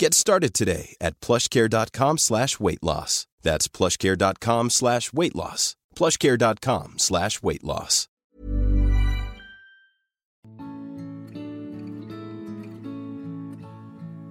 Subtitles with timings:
[0.00, 3.26] Get started today at plushcare.com slash weight loss.
[3.42, 5.76] That's plushcare.com slash weight loss.
[5.94, 8.06] plushcare.com slash weight loss.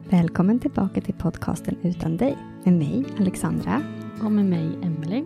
[0.09, 3.83] Välkommen tillbaka till podcasten Utan dig med mig, Alexandra.
[4.23, 5.25] Och med mig, Emelie.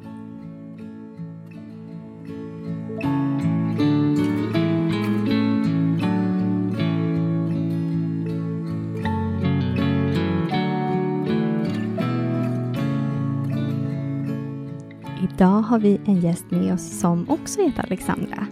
[15.24, 18.48] Idag har vi en gäst med oss som också heter Alexandra.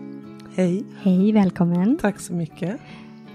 [0.56, 1.98] Hej, Hej, välkommen.
[1.98, 2.82] tack så mycket.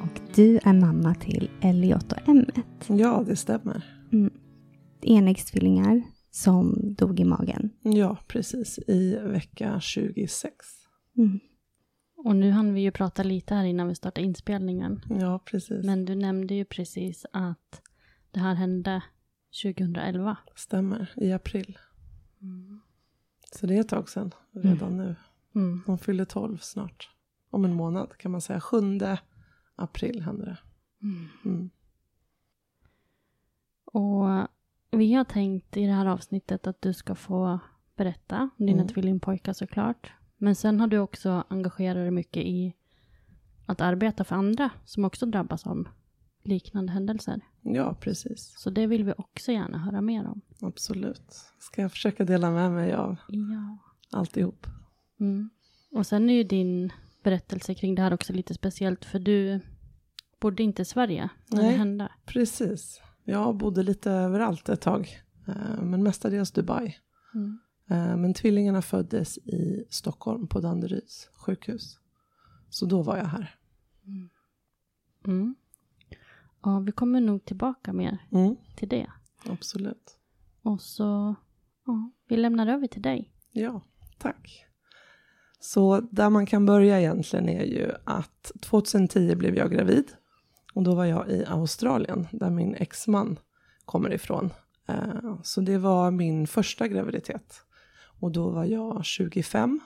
[0.03, 2.55] Och du är mamma till Elliot och Emmet.
[2.87, 3.85] Ja, det stämmer.
[4.13, 4.33] Mm.
[5.03, 7.71] Enäggstvillingar som dog i magen.
[7.83, 8.79] Ja, precis.
[8.79, 10.55] I vecka 26.
[11.17, 11.41] Mm.
[12.17, 15.03] Och nu hann vi ju prata lite här innan vi startade inspelningen.
[15.21, 15.85] Ja, precis.
[15.85, 17.83] Men du nämnde ju precis att
[18.31, 19.03] det här hände
[19.63, 20.37] 2011.
[20.55, 21.13] Stämmer.
[21.17, 21.79] I april.
[23.53, 25.17] Så det är ett tag sedan redan nu.
[25.55, 25.83] Mm.
[25.87, 27.11] De fyller 12 snart.
[27.51, 28.61] Om en månad kan man säga.
[28.61, 28.77] 7
[29.77, 30.59] april händer det.
[31.45, 31.71] Mm.
[33.85, 34.49] Och
[34.91, 37.59] vi har tänkt i det här avsnittet att du ska få
[37.97, 38.89] berätta om dina Mm.
[38.89, 40.13] tvillingpojkar såklart.
[40.37, 42.75] Men sen har du också engagerat dig mycket i
[43.67, 45.89] att arbeta för andra som också drabbas av
[46.47, 47.41] liknande händelser.
[47.63, 48.55] Ja, precis.
[48.59, 50.41] Så det vill vi också gärna höra mer om.
[50.61, 51.41] Absolut.
[51.59, 53.79] Ska jag försöka dela med mig av Ja.
[54.19, 54.67] alltihop.
[55.21, 55.51] Mm.
[55.93, 56.93] Och sen är ju din
[57.23, 59.61] berättelse kring det här också lite speciellt för du
[60.41, 61.71] bodde inte i Sverige när Nej.
[61.73, 62.09] det hände.
[62.27, 63.01] Precis.
[63.25, 65.23] Jag bodde lite överallt ett tag.
[65.49, 66.97] eh, Men mestadels Dubai.
[67.35, 67.59] Mm.
[67.91, 71.99] Eh, Men tvillingarna föddes i Stockholm på Danderyds sjukhus.
[72.71, 73.55] Så då var jag här.
[75.25, 75.55] Mm.
[76.67, 79.07] Ja, vi kommer nog tillbaka mer Mm, till det.
[79.49, 80.19] absolut.
[80.63, 81.35] Och så,
[81.87, 83.33] ja, vi lämnar över till dig.
[83.53, 83.81] Ja,
[84.19, 84.65] tack.
[85.61, 90.05] Så där man kan börja egentligen är ju att 2010 blev jag gravid.
[90.75, 93.39] Och då var jag i Australien där min exman
[93.85, 94.51] kommer ifrån.
[94.89, 97.63] Eh, Så det var min första graviditet.
[98.21, 99.81] Och då var jag 25.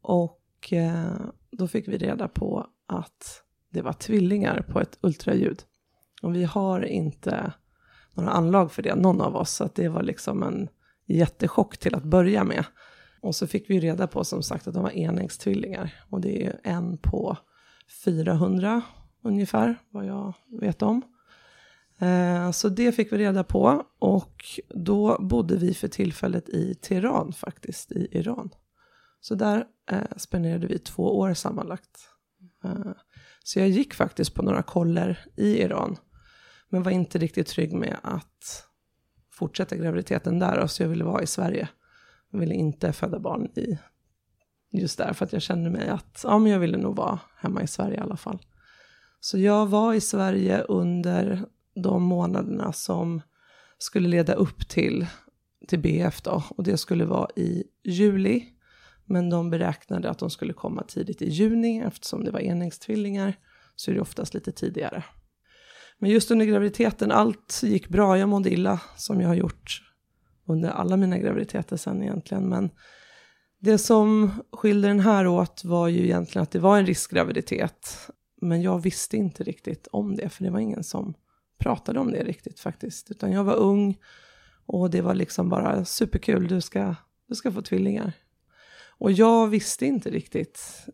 [0.00, 1.12] Och eh,
[1.50, 5.62] då fick vi reda på att det var tvillingar på ett ultraljud.
[6.22, 7.52] Och vi har inte
[8.14, 9.50] några anlag för det, någon av oss.
[9.50, 10.68] Så att det var liksom en
[11.06, 12.64] jättechock till att börja med.
[13.20, 15.94] Och så fick vi reda på som sagt att de var enäggstvillingar.
[16.10, 17.36] Och det är en på
[18.04, 18.82] 400
[19.22, 21.02] ungefär, vad jag vet om.
[21.98, 23.84] Eh, så det fick vi reda på.
[23.98, 28.50] Och då bodde vi för tillfället i Teheran faktiskt, i Iran.
[29.20, 32.08] Så där eh, spenderade vi två år sammanlagt.
[32.64, 32.92] Eh,
[33.44, 35.96] så jag gick faktiskt på några koller i Iran.
[36.68, 38.68] Men var inte riktigt trygg med att
[39.30, 40.66] fortsätta graviditeten där.
[40.66, 41.68] Så jag ville vara i Sverige.
[42.30, 43.78] Jag ville inte föda barn i
[44.70, 45.12] just där.
[45.12, 47.96] För att jag kände mig att ja, men jag ville nog vara hemma i Sverige
[47.96, 48.38] i alla fall.
[49.20, 51.44] Så jag var i Sverige under
[51.74, 53.22] de månaderna som
[53.78, 55.06] skulle leda upp till,
[55.68, 56.44] till BF då.
[56.50, 58.44] Och det skulle vara i juli.
[59.04, 63.34] Men de beräknade att de skulle komma tidigt i juni eftersom det var enäggstvillingar.
[63.76, 65.04] Så är det oftast lite tidigare.
[65.98, 68.18] Men just under graviditeten, allt gick bra.
[68.18, 69.82] Jag mådde illa som jag har gjort
[70.46, 72.48] under alla mina graviditeter sen egentligen.
[72.48, 72.70] Men
[73.60, 78.08] det som skilde den här åt var ju egentligen att det var en riskgraviditet.
[78.40, 81.14] Men jag visste inte riktigt om det, för det var ingen som
[81.58, 83.10] pratade om det riktigt faktiskt.
[83.10, 83.96] Utan jag var ung
[84.66, 86.94] och det var liksom bara superkul, du ska,
[87.28, 88.12] du ska få tvillingar.
[88.98, 90.86] Och jag visste inte riktigt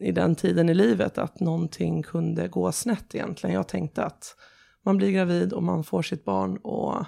[0.00, 3.54] i den tiden i livet att någonting kunde gå snett egentligen.
[3.54, 4.36] Jag tänkte att
[4.82, 7.04] man blir gravid och man får sitt barn och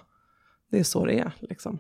[0.71, 1.33] det är så det är.
[1.41, 1.79] Liksom.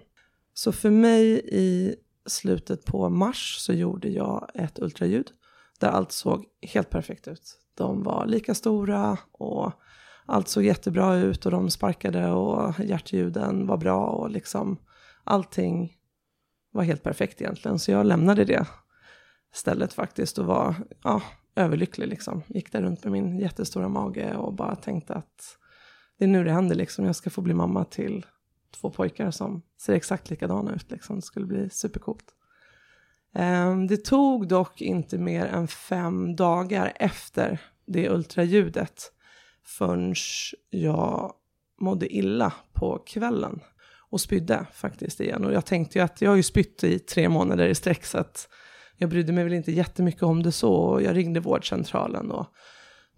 [0.54, 1.94] Så för mig i
[2.26, 5.32] slutet på mars så gjorde jag ett ultraljud
[5.80, 7.58] där allt såg helt perfekt ut.
[7.74, 9.72] De var lika stora och
[10.26, 14.76] allt såg jättebra ut och de sparkade och hjärtljuden var bra och liksom
[15.24, 15.96] allting
[16.72, 17.78] var helt perfekt egentligen.
[17.78, 18.66] Så jag lämnade det
[19.52, 21.22] stället faktiskt och var ja,
[21.54, 22.42] överlycklig liksom.
[22.46, 25.56] Gick där runt med min jättestora mage och bara tänkte att
[26.18, 27.04] det är nu det händer liksom.
[27.04, 28.26] Jag ska få bli mamma till
[28.80, 31.16] två pojkar som ser exakt likadana ut liksom.
[31.16, 32.34] Det skulle bli supercoolt.
[33.34, 39.12] Ehm, det tog dock inte mer än fem dagar efter det ultraljudet
[39.64, 40.14] förrän
[40.70, 41.32] jag
[41.80, 43.60] mådde illa på kvällen
[44.10, 45.44] och spydde faktiskt igen.
[45.44, 48.18] Och jag tänkte ju att jag har ju spytt i tre månader i sträck så
[48.18, 48.48] att
[49.00, 50.74] jag brydde mig väl inte jättemycket om det så.
[50.74, 52.46] Och jag ringde vårdcentralen och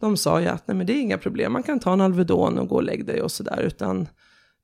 [0.01, 2.59] de sa ju att nej men det är inga problem, man kan ta en Alvedon
[2.59, 3.61] och gå och lägga dig och sådär.
[3.63, 4.09] Utan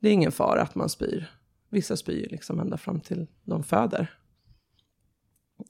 [0.00, 1.30] det är ingen fara att man spyr.
[1.70, 4.14] Vissa spyr liksom ända fram till de föder.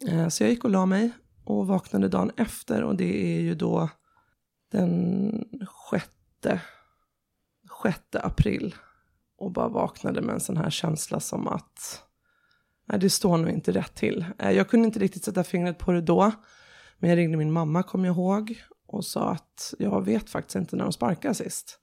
[0.09, 1.11] Eh, så jag gick och la mig
[1.45, 3.89] och vaknade dagen efter och det är ju då
[4.73, 6.61] den sjätte,
[7.69, 8.75] sjätte april
[9.39, 12.08] och bara vaknade med en sån här känsla som att
[12.97, 14.25] det står nog inte rätt till.
[14.39, 16.33] Eh, jag kunde inte riktigt sätta fingret på det då,
[16.99, 20.77] men jag ringde min mamma, kom jag ihåg, och sa att jag vet faktiskt inte
[20.77, 21.79] när de sparkar sist.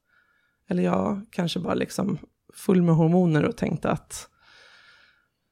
[0.69, 2.17] Eller jag kanske bara liksom
[2.53, 4.29] full med hormoner och tänkte att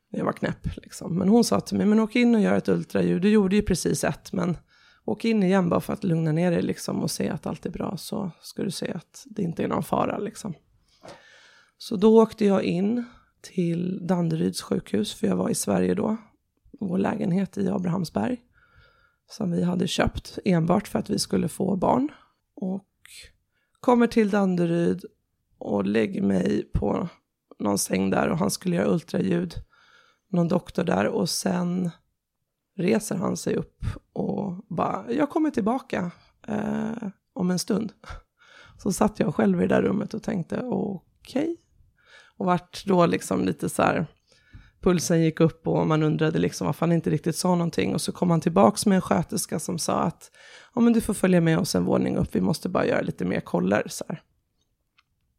[0.09, 0.75] jag var knäpp.
[0.75, 1.17] Liksom.
[1.17, 3.21] Men hon sa till mig, men åk in och gör ett ultraljud.
[3.21, 4.57] Du gjorde ju precis ett, men
[5.05, 7.69] åk in igen bara för att lugna ner dig liksom, och se att allt är
[7.69, 7.97] bra.
[7.97, 10.17] Så ska du se att det inte är någon fara.
[10.17, 10.53] Liksom.
[11.77, 13.05] Så då åkte jag in
[13.43, 16.17] till Danderyds sjukhus, för jag var i Sverige då.
[16.79, 18.41] Vår lägenhet i Abrahamsberg.
[19.29, 22.09] Som vi hade köpt enbart för att vi skulle få barn.
[22.55, 22.89] Och
[23.79, 25.05] kommer till Danderyd
[25.57, 27.09] och lägger mig på
[27.59, 29.55] någon säng där och han skulle göra ultraljud
[30.27, 31.89] någon doktor där och sen
[32.75, 36.11] reser han sig upp och bara, jag kommer tillbaka
[36.47, 37.93] eh, om en stund.
[38.77, 41.41] Så satt jag själv i det där rummet och tänkte okej.
[41.41, 41.57] Okay.
[42.43, 44.05] Och vart då liksom lite så här,
[44.81, 47.93] pulsen gick upp och man undrade liksom varför han inte riktigt sa någonting.
[47.93, 50.31] Och så kom han tillbaks med en sköterska som sa att,
[50.75, 53.25] ja men du får följa med oss en våning upp, vi måste bara göra lite
[53.25, 54.21] mer koller så här.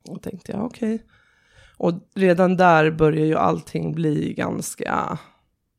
[0.09, 0.95] Och tänkte jag okej.
[0.95, 1.07] Okay.
[1.77, 5.19] Och redan där börjar ju allting bli ganska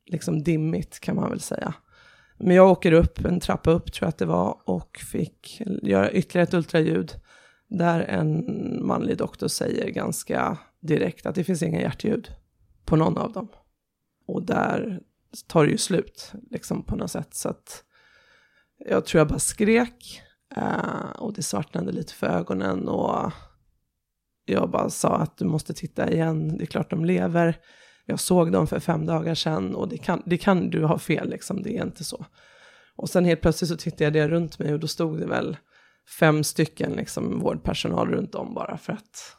[0.06, 1.74] liksom dimmigt kan man väl säga.
[2.38, 6.10] Men jag åker upp en trappa upp tror jag att det var och fick göra
[6.10, 7.20] ytterligare ett ultraljud
[7.68, 8.46] där en
[8.86, 12.30] manlig doktor säger ganska direkt att det finns inga hjärtljud
[12.84, 13.48] på någon av dem.
[14.26, 15.00] Och där
[15.46, 17.34] tar det ju slut liksom på något sätt.
[17.34, 17.84] Så att
[18.78, 20.22] jag tror jag bara skrek
[20.56, 23.32] eh, och det svartnade lite för ögonen och
[24.44, 27.58] jag bara sa att du måste titta igen, det är klart de lever.
[28.06, 31.30] Jag såg dem för fem dagar sedan och det kan, det kan du ha fel,
[31.30, 32.26] liksom, det är inte så.
[32.96, 35.56] Och sen helt plötsligt så tittade jag runt mig och då stod det väl
[36.18, 39.36] fem stycken liksom, vårdpersonal runt om bara för att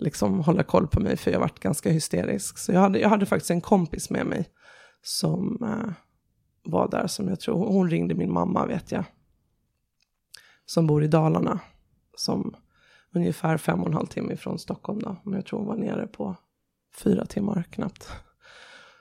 [0.00, 2.58] liksom, hålla koll på mig, för jag varit ganska hysterisk.
[2.58, 4.48] Så jag hade, jag hade faktiskt en kompis med mig
[5.02, 5.92] som eh,
[6.64, 9.04] var där, som jag tror, hon ringde min mamma vet jag,
[10.66, 11.60] som bor i Dalarna,
[12.16, 12.54] som
[13.14, 15.16] ungefär fem och en halv timme ifrån Stockholm då.
[15.24, 16.36] Men jag tror hon var nere på
[17.02, 18.08] fyra timmar knappt.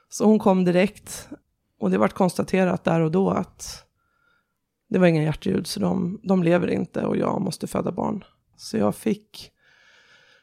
[0.09, 1.29] Så hon kom direkt
[1.79, 3.85] och det vart konstaterat där och då att
[4.89, 8.23] det var inga hjärtljud så de, de lever inte och jag måste föda barn.
[8.55, 9.51] Så jag fick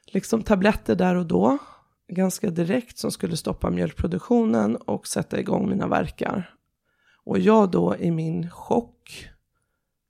[0.06, 1.58] liksom tabletter där och då
[2.08, 6.54] ganska direkt som skulle stoppa mjölkproduktionen och sätta igång mina verkar.
[7.24, 9.28] Och jag då i min chock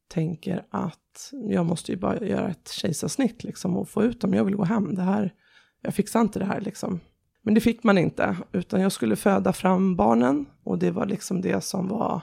[0.09, 4.35] tänker att jag måste ju bara göra ett kejsarsnitt liksom och få ut dem.
[4.35, 4.95] Jag vill gå hem.
[4.95, 5.35] Det här,
[5.83, 7.01] jag fixar inte det här liksom.
[7.43, 11.41] Men det fick man inte, utan jag skulle föda fram barnen och det var liksom
[11.41, 12.21] det som var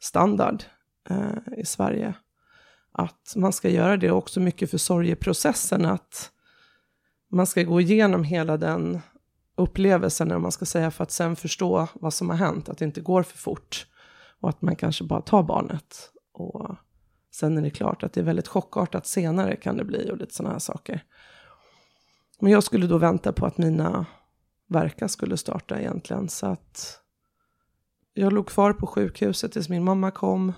[0.00, 0.64] standard
[1.10, 2.14] eh, i Sverige.
[2.92, 6.30] Att man ska göra det också mycket för sorgeprocessen, att
[7.36, 9.00] man ska gå igenom hela den
[9.56, 12.84] upplevelsen, eller man ska säga, för att sen förstå vad som har hänt, att det
[12.84, 13.86] inte går för fort
[14.40, 16.76] och att man kanske bara tar barnet och
[17.34, 20.34] Sen är det klart att det är väldigt chockartat senare kan det bli och lite
[20.34, 21.04] sådana här saker.
[22.40, 24.06] Men jag skulle då vänta på att mina
[24.68, 26.28] verkar skulle starta egentligen.
[26.28, 27.00] Så att
[28.12, 30.52] jag låg kvar på sjukhuset tills min mamma kom.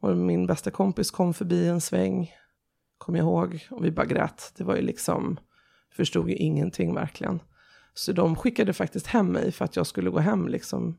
[0.00, 2.30] Och min bästa kompis kom förbi en sväng.
[2.98, 3.66] kommer jag ihåg.
[3.70, 4.52] Och vi bara grät.
[4.56, 5.40] Det var ju liksom,
[5.92, 7.40] förstod ju ingenting verkligen.
[7.94, 10.98] Så de skickade faktiskt hem mig för att jag skulle gå hem liksom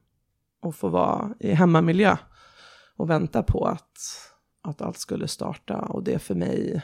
[0.62, 2.18] och få vara i hemmamiljö
[2.96, 3.98] och vänta på att,
[4.62, 5.78] att allt skulle starta.
[5.78, 6.82] Och det för mig,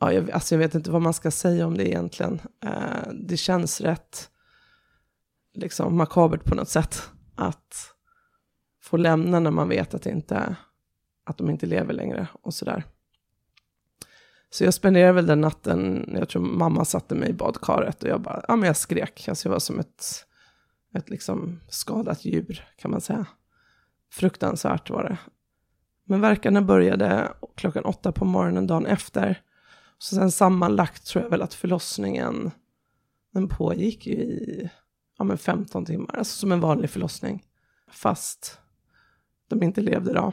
[0.00, 2.40] ja, jag, alltså jag vet inte vad man ska säga om det egentligen.
[2.64, 4.30] Eh, det känns rätt
[5.54, 7.94] liksom makabert på något sätt att
[8.82, 10.56] få lämna när man vet att, det inte,
[11.24, 12.84] att de inte lever längre och sådär.
[14.50, 18.20] Så jag spenderade väl den natten, jag tror mamma satte mig i badkaret och jag
[18.20, 19.28] bara, ja men jag skrek.
[19.28, 20.26] Alltså jag var som ett,
[20.94, 23.26] ett liksom skadat djur kan man säga.
[24.12, 25.18] Fruktansvärt var det.
[26.04, 29.42] Men verkarna började klockan åtta på morgonen dagen efter.
[29.98, 32.50] Så sen sammanlagt tror jag väl att förlossningen,
[33.32, 34.70] den pågick ju i
[35.18, 37.46] ja, men 15 timmar, alltså som en vanlig förlossning.
[37.90, 38.60] Fast
[39.48, 40.32] de inte levde då.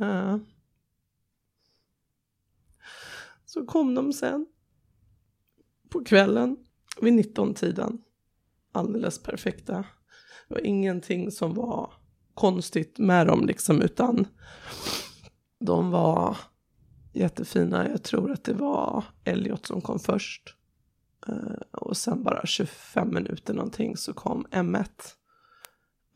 [0.00, 0.36] Uh.
[3.52, 4.46] Så kom de sen
[5.88, 6.56] på kvällen
[7.00, 7.98] vid 19-tiden.
[8.72, 9.84] Alldeles perfekta.
[10.48, 11.92] Det var ingenting som var
[12.34, 14.26] konstigt med dem liksom, utan
[15.60, 16.36] de var
[17.12, 17.88] jättefina.
[17.88, 20.56] Jag tror att det var Elliot som kom först.
[21.28, 24.86] Uh, och sen bara 25 minuter någonting så kom M1.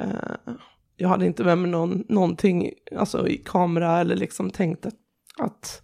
[0.03, 0.55] Uh, eh,
[0.97, 4.99] jag hade inte med mig någon, någonting alltså, i kamera eller liksom tänkt att,
[5.38, 5.83] att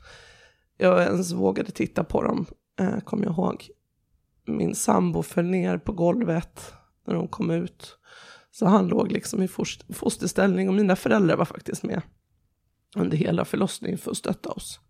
[0.81, 2.47] jag ens vågade titta på dem,
[2.81, 3.69] eh, kommer jag ihåg.
[4.47, 6.73] Min sambo föll ner på golvet
[7.07, 7.99] när de kom ut.
[8.51, 9.49] Så han låg liksom i
[9.93, 12.03] fosterställning och mina föräldrar var faktiskt med
[12.97, 14.81] under hela förlossningen för att stötta oss.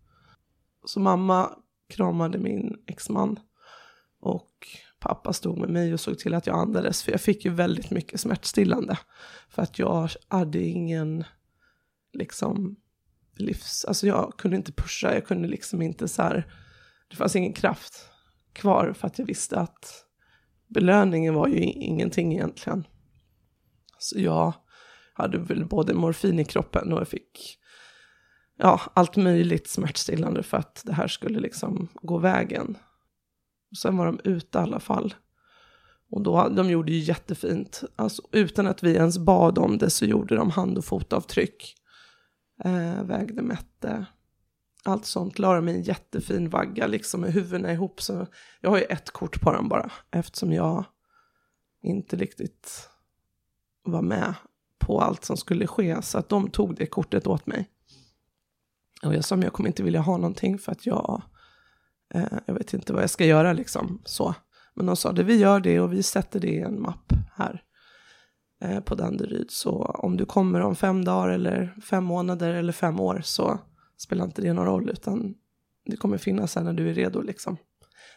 [0.85, 1.49] Så mamma
[1.89, 3.39] kramade min exman
[4.19, 4.67] och
[4.99, 7.91] pappa stod med mig och såg till att jag andades, för jag fick ju väldigt
[7.91, 8.97] mycket smärtstillande.
[9.49, 11.23] För att jag hade ingen,
[12.13, 12.75] liksom,
[13.35, 13.85] livs...
[13.85, 16.53] Alltså jag kunde inte pusha, jag kunde liksom inte så här...
[17.09, 18.09] Det fanns ingen kraft
[18.53, 20.05] kvar för att jag visste att
[20.67, 22.87] belöningen var ju ingenting egentligen.
[23.97, 24.53] Så jag
[25.13, 27.57] hade väl både morfin i kroppen och jag fick
[28.57, 32.77] ja, allt möjligt smärtstillande för att det här skulle liksom gå vägen.
[33.71, 35.13] Och sen var de ute i alla fall.
[36.11, 37.83] Och då, de gjorde ju jättefint.
[37.95, 41.75] Alltså, utan att vi ens bad om det så gjorde de hand och fotavtryck.
[42.65, 44.05] Eh, vägde, mätte.
[44.83, 45.39] Allt sånt.
[45.39, 48.01] La dem i en jättefin vagga liksom med huvudena ihop.
[48.01, 48.27] Så
[48.61, 49.91] jag har ju ett kort på dem bara.
[50.11, 50.85] Eftersom jag
[51.81, 52.89] inte riktigt
[53.83, 54.33] var med
[54.79, 56.01] på allt som skulle ske.
[56.01, 57.69] Så att de tog det kortet åt mig.
[59.03, 61.21] Och jag sa, men jag kommer inte vilja ha någonting för att jag
[62.13, 64.35] Eh, jag vet inte vad jag ska göra liksom så.
[64.73, 67.63] Men de sa det, vi gör det och vi sätter det i en mapp här
[68.61, 69.51] Eh, på Danderyd.
[69.51, 73.59] Så om du kommer om fem dagar eller fem månader eller fem år så
[73.97, 75.35] spelar inte det någon roll utan
[75.85, 77.57] det kommer finnas här när du är redo liksom.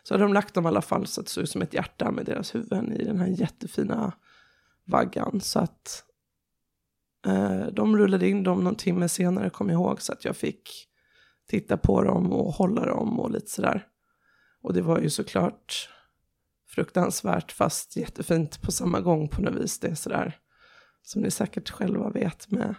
[0.03, 1.75] Så hade de lagt dem i alla fall så att det såg ut som ett
[1.75, 4.13] hjärta med deras huvuden i den här jättefina
[4.85, 5.41] vaggan.
[5.41, 6.05] Så att
[7.27, 10.71] eh, de rullade in dem någon timme senare, kom jag ihåg, så att jag fick
[11.49, 13.87] titta på dem och hålla dem och lite sådär.
[14.63, 15.89] Och det var ju såklart
[16.75, 19.79] fruktansvärt fast jättefint på samma gång på något vis.
[19.79, 20.39] Det är sådär
[21.03, 22.75] som ni säkert själva vet med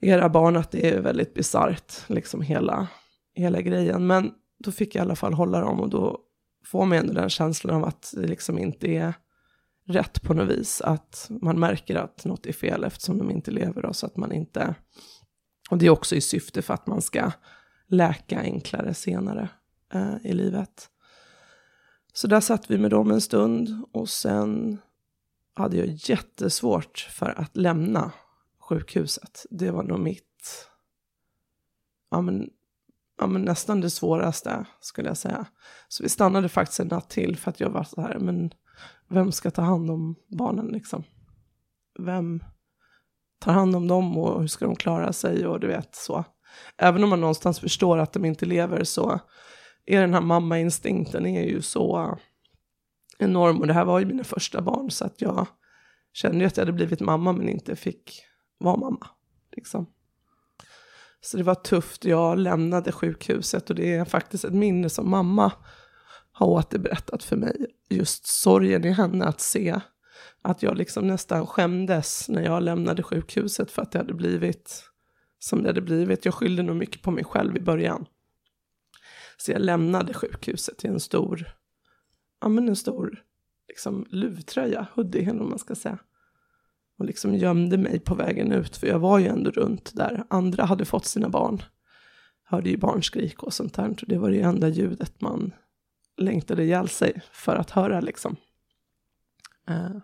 [0.00, 2.88] era barn att det är väldigt bisarrt, liksom hela,
[3.34, 4.06] hela grejen.
[4.06, 6.20] Men då fick jag i alla fall hålla dem och då
[6.64, 9.14] får man ändå den känslan av att det liksom inte är
[9.86, 10.80] rätt på något vis.
[10.80, 14.32] Att man märker att något är fel eftersom de inte lever och så att man
[14.32, 14.74] inte
[15.70, 17.32] och det är också i syfte för att man ska
[17.88, 19.48] läka enklare senare
[19.94, 20.90] eh, i livet.
[22.16, 24.80] Så där satt vi med dem en stund och sen
[25.54, 28.12] hade jag jättesvårt för att lämna
[28.60, 29.46] sjukhuset.
[29.50, 30.68] Det var nog mitt,
[32.10, 32.50] ja men,
[33.18, 35.46] ja men nästan det svåraste skulle jag säga.
[35.88, 38.50] Så vi stannade faktiskt en natt till för att jag var så här, men
[39.08, 41.04] vem ska ta hand om barnen liksom?
[41.98, 42.44] Vem,
[43.38, 46.24] tar hand om dem och hur ska de klara sig och du vet så.
[46.76, 49.20] Även om man någonstans förstår att de inte lever så
[49.86, 52.18] är den här mammainstinkten är ju så
[53.18, 55.46] enorm och det här var ju mina första barn så att jag
[56.12, 58.22] kände ju att jag hade blivit mamma men inte fick
[58.58, 59.06] vara mamma.
[59.56, 59.86] Liksom.
[61.20, 65.52] Så det var tufft, jag lämnade sjukhuset och det är faktiskt ett minne som mamma
[66.32, 67.66] har återberättat för mig.
[67.88, 69.80] Just sorgen i henne att se
[70.42, 74.84] att jag liksom nästan skämdes när jag lämnade sjukhuset för att det hade blivit
[75.38, 76.24] som det hade blivit.
[76.24, 78.06] Jag skyllde nog mycket på mig själv i början.
[79.36, 81.46] Så jag lämnade sjukhuset i en stor,
[82.40, 83.22] ja men en stor
[83.68, 85.98] liksom luvtröja, hoodie eller vad man ska säga.
[86.98, 90.64] Och liksom gömde mig på vägen ut, för jag var ju ändå runt där andra
[90.64, 91.62] hade fått sina barn.
[92.44, 93.94] hörde ju barnskrik och sånt där.
[94.06, 95.52] Det var det enda ljudet man
[96.16, 98.36] längtade ihjäl sig för att höra liksom.
[99.68, 99.96] Eh,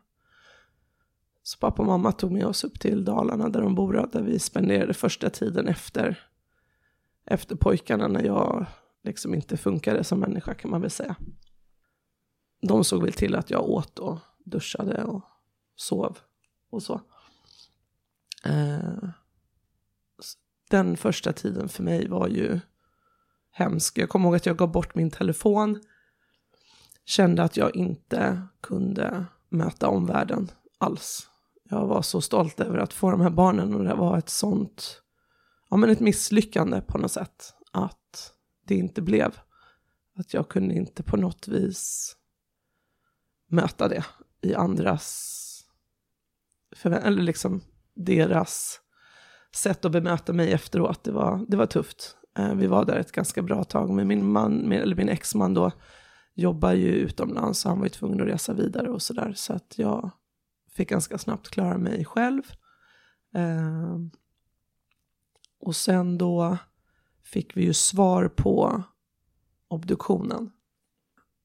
[1.43, 4.39] så pappa och mamma tog med oss upp till Dalarna där de bor, där vi
[4.39, 6.21] spenderade första tiden efter,
[7.25, 8.67] efter pojkarna när jag
[9.03, 11.17] liksom inte funkade som människa kan man väl säga.
[12.61, 15.23] De såg väl till att jag åt och duschade och
[15.77, 16.19] sov
[16.71, 17.01] och så.
[18.45, 19.09] Eh,
[20.71, 22.61] den första tiden för mig var ju
[23.51, 23.99] hemsk.
[23.99, 25.81] Jag kommer ihåg att jag gav bort min telefon.
[27.05, 31.29] Kände att jag inte kunde möta omvärlden alls.
[31.65, 35.03] Jag var så stolt över att få de här barnen och det var ett sånt,
[35.71, 37.55] ja men ett misslyckande på något sätt.
[37.71, 38.32] Att
[38.67, 39.39] det inte blev.
[40.15, 42.17] Att jag kunde inte på något vis
[43.47, 44.05] möta det
[44.41, 45.39] i andras,
[46.85, 47.61] eller liksom
[47.95, 48.81] deras
[49.55, 51.05] sätt att bemöta mig efteråt.
[51.05, 52.17] Det var, det var tufft.
[52.39, 55.71] Eh, vi var där ett ganska bra tag, men min man, eller min exman då,
[56.35, 59.33] jobbar ju utomlands, så han var ju tvungen att resa vidare och sådär.
[59.37, 60.11] Så att jag
[60.71, 62.43] fick ganska snabbt klara mig själv.
[63.35, 63.99] Eh,
[65.61, 66.59] och sen då
[67.25, 68.83] fick vi ju svar på
[69.69, 70.51] obduktionen.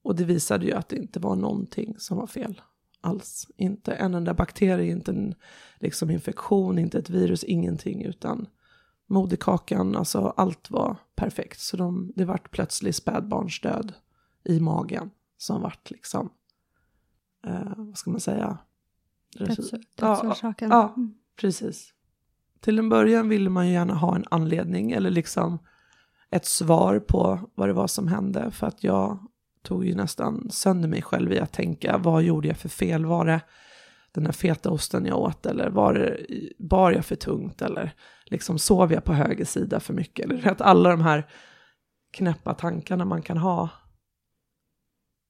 [0.03, 2.61] Och det visade ju att det inte var någonting som var fel
[3.01, 3.47] alls.
[3.57, 5.35] Inte en enda bakterie, inte en
[5.79, 8.03] liksom, infektion, inte ett virus, ingenting.
[8.03, 8.47] Utan
[9.05, 11.59] moderkakan, alltså allt var perfekt.
[11.59, 13.93] Så de, det vart plötslig spädbarnsdöd
[14.43, 16.29] i magen som vart liksom,
[17.47, 18.57] eh, vad ska man säga?
[19.95, 20.69] Dödsorsaken.
[20.69, 21.03] Ja, ja,
[21.35, 21.93] precis.
[22.61, 25.59] Till en början ville man ju gärna ha en anledning eller liksom
[26.31, 28.51] ett svar på vad det var som hände.
[28.51, 29.19] För att jag
[29.63, 33.05] tog ju nästan sönder mig själv i att tänka vad gjorde jag för fel?
[33.05, 33.41] Var det
[34.11, 36.17] den här feta osten jag åt eller var det,
[36.59, 37.93] bar jag för tungt eller
[38.25, 40.25] liksom sov jag på höger sida för mycket?
[40.25, 41.27] Eller att alla de här
[42.11, 43.69] knäppa tankarna man kan ha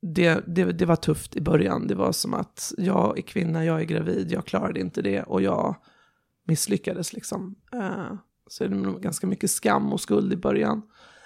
[0.02, 1.88] det, det, det, var tufft i början.
[1.88, 5.42] Det var som att jag är kvinna, jag är gravid, jag klarade inte det och
[5.42, 5.76] jag
[6.48, 7.56] misslyckades liksom.
[7.76, 8.14] Uh,
[8.48, 10.82] så det var ganska mycket skam och skuld i början.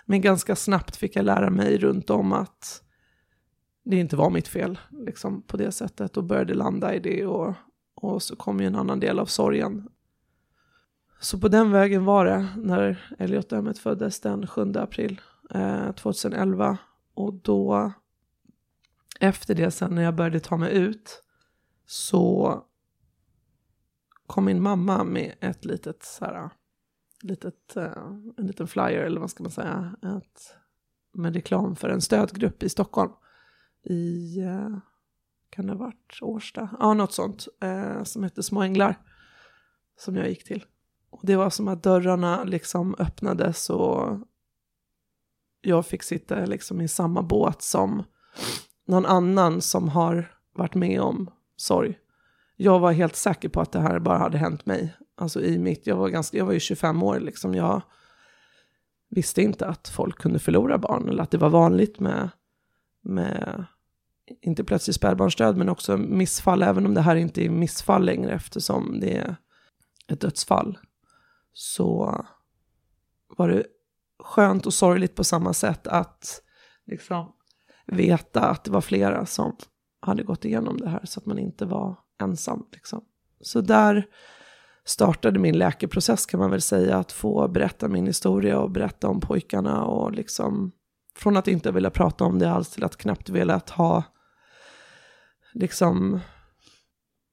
[0.05, 2.83] Men ganska snabbt fick jag lära mig runt om att
[3.83, 7.53] det inte var mitt fel liksom, på det sättet och började landa i det och,
[7.95, 9.89] och så kom ju en annan del av sorgen.
[11.19, 15.21] Så på den vägen var det när Elliot Emmet föddes den 7 april
[15.53, 16.77] eh, 2011
[17.13, 17.91] och då
[19.19, 21.23] efter det sen när jag började ta mig ut
[21.85, 22.63] så
[24.31, 26.49] kom min mamma med ett litet så här,
[27.21, 27.83] litet, uh,
[28.37, 30.55] en liten flyer eller vad ska man säga, ett,
[31.13, 33.11] med reklam för en stödgrupp i Stockholm
[33.83, 34.77] i, uh,
[35.49, 36.69] kan det ha varit Årsta?
[36.79, 38.95] Ja, något sånt, uh, som hette Små Änglar,
[39.99, 40.65] som jag gick till.
[41.09, 44.19] Och det var som att dörrarna liksom öppnades och
[45.61, 48.03] jag fick sitta liksom i samma båt som
[48.85, 52.00] någon annan som har varit med om sorg.
[52.63, 54.93] Jag var helt säker på att det här bara hade hänt mig.
[55.15, 57.55] Alltså i mitt, jag var, ganska, jag var ju 25 år liksom.
[57.55, 57.81] Jag
[59.09, 62.29] visste inte att folk kunde förlora barn eller att det var vanligt med,
[63.01, 63.65] med
[64.41, 68.99] inte plötsligt spädbarnsdöd men också missfall, även om det här inte är missfall längre eftersom
[68.99, 69.35] det är
[70.07, 70.77] ett dödsfall.
[71.53, 72.25] Så
[73.37, 73.65] var det
[74.23, 76.41] skönt och sorgligt på samma sätt att
[76.85, 77.31] liksom
[77.87, 79.55] veta att det var flera som
[79.99, 82.65] hade gått igenom det här så att man inte var ensam.
[82.71, 83.05] Liksom.
[83.41, 84.07] Så där
[84.85, 89.19] startade min läkeprocess kan man väl säga, att få berätta min historia och berätta om
[89.19, 90.71] pojkarna och liksom
[91.15, 94.03] från att inte vilja prata om det alls till att knappt velat ha
[95.53, 96.19] liksom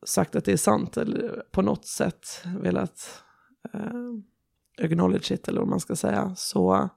[0.06, 3.22] sagt att det är sant eller på något sätt velat
[3.74, 6.88] eh, acknowledge it eller vad man ska säga så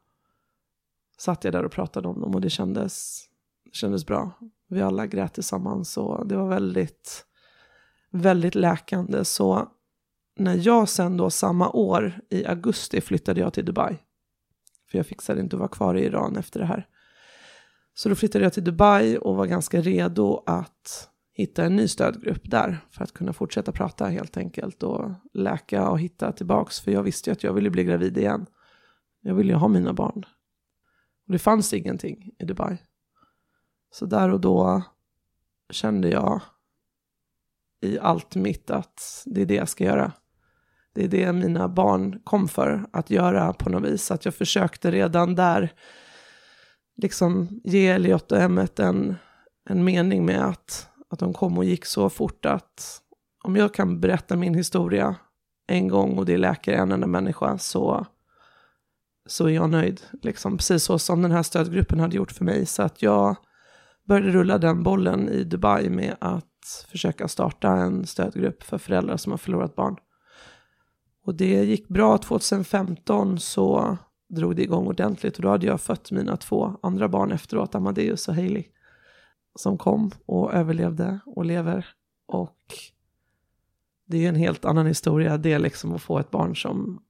[1.18, 3.26] satt jag där och pratade om dem och det kändes
[3.64, 4.32] det kändes bra.
[4.68, 7.26] Vi alla grät tillsammans och det var väldigt,
[8.12, 9.26] väldigt läkande.
[9.26, 9.72] Så
[10.36, 13.98] när jag sen då samma år i augusti flyttade jag till Dubai.
[14.92, 16.88] För jag fixade inte att vara kvar i Iran efter det här.
[17.94, 22.42] Så då flyttade jag till Dubai och var ganska redo att hitta en ny stödgrupp
[22.44, 26.80] där för att kunna fortsätta prata helt enkelt och läka och hitta tillbaks.
[26.80, 28.46] För jag visste ju att jag ville bli gravid igen.
[29.22, 30.26] Jag ville ju ha mina barn.
[31.26, 32.78] Och det fanns ingenting i Dubai.
[33.92, 34.84] Så där och då
[35.70, 36.42] kände jag
[37.82, 40.12] i allt mitt att det är det jag ska göra.
[40.94, 44.12] Det är det mina barn kom för att göra på något vis.
[44.12, 45.74] Att jag försökte redan där
[46.98, 49.16] liksom ge Elliot och Emmet en,
[49.70, 53.02] en mening med att, att de kom och gick så fort att
[53.44, 55.16] om jag kan berätta min historia
[55.68, 58.06] en gång och det läker en enda människa så
[59.26, 60.02] så är jag nöjd.
[60.22, 62.66] Liksom, precis så som den här stödgruppen hade gjort för mig.
[62.66, 63.36] Så att jag
[64.08, 66.51] började rulla den bollen i Dubai med att
[66.92, 69.96] försöka starta en stödgrupp för föräldrar som har förlorat barn.
[71.26, 72.18] Och det gick bra.
[72.18, 73.98] 2015 så
[74.30, 78.28] drog det igång ordentligt och då hade jag fött mina två andra barn efteråt, Amadeus
[78.28, 78.64] och Hailey,
[79.56, 81.88] som kom och överlevde och lever.
[82.26, 82.58] Och
[84.06, 87.02] det är ju en helt annan historia, det är liksom att få ett barn som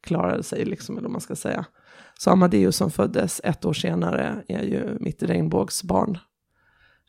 [0.00, 1.64] klarade sig, liksom, eller vad man ska säga.
[2.18, 6.10] Så Amadeus som föddes ett år senare är ju mitt regnbågsbarn,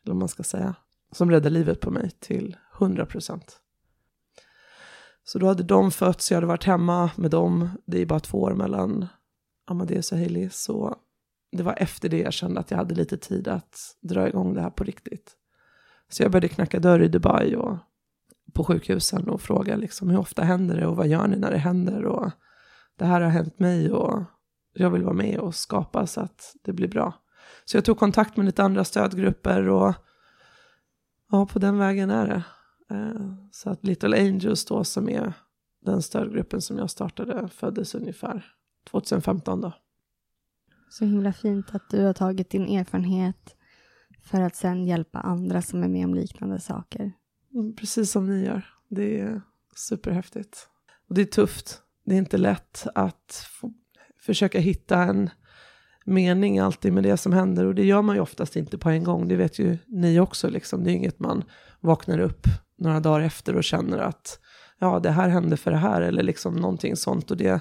[0.02, 0.74] eller vad man ska säga,
[1.12, 3.60] som räddade livet på mig till 100 procent.
[5.24, 8.42] Så då hade de fötts, jag hade varit hemma med dem, det är bara två
[8.42, 9.06] år mellan
[9.66, 10.96] Amadeus och Hailey, så
[11.52, 14.60] det var efter det jag kände att jag hade lite tid att dra igång det
[14.60, 15.36] här på riktigt.
[16.08, 17.76] Så jag började knacka dörr i Dubai och
[18.52, 21.58] på sjukhusen och fråga liksom hur ofta händer det och vad gör ni när det
[21.58, 22.30] händer och
[22.98, 24.22] det här har hänt mig och
[24.72, 27.12] jag vill vara med och skapa så att det blir bra.
[27.64, 29.94] Så jag tog kontakt med lite andra stödgrupper och
[31.36, 32.44] ja, på den vägen är det.
[32.94, 35.32] Eh, så att Little Angels då som är
[35.84, 38.54] den stödgruppen som jag startade föddes ungefär
[38.90, 39.72] 2015 då.
[40.90, 43.56] Så himla fint att du har tagit din erfarenhet
[44.22, 47.12] för att sen hjälpa andra som är med om liknande saker.
[47.54, 48.66] Mm, precis som ni gör.
[48.88, 49.42] Det är
[49.74, 50.68] superhäftigt.
[51.08, 51.82] Och det är tufft.
[52.04, 53.46] Det är inte lätt att
[54.20, 55.30] försöka hitta en
[56.06, 57.64] mening alltid med det som händer.
[57.64, 59.28] Och det gör man ju oftast inte på en gång.
[59.28, 60.48] Det vet ju ni också.
[60.48, 60.84] Liksom.
[60.84, 61.44] Det är inget man
[61.80, 62.46] vaknar upp
[62.78, 64.38] några dagar efter och känner att
[64.78, 66.00] ja, det här hände för det här.
[66.02, 67.30] Eller liksom någonting sånt.
[67.30, 67.60] Och det är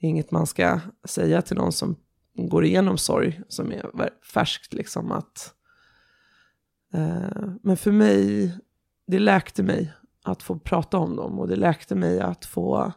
[0.00, 1.96] inget man ska säga till någon som
[2.34, 4.72] går igenom sorg som är färskt.
[4.72, 5.54] Liksom, att,
[6.94, 8.52] eh, men för mig
[9.06, 9.92] det läkte mig
[10.24, 12.92] att få prata om dem och det läkte mig att få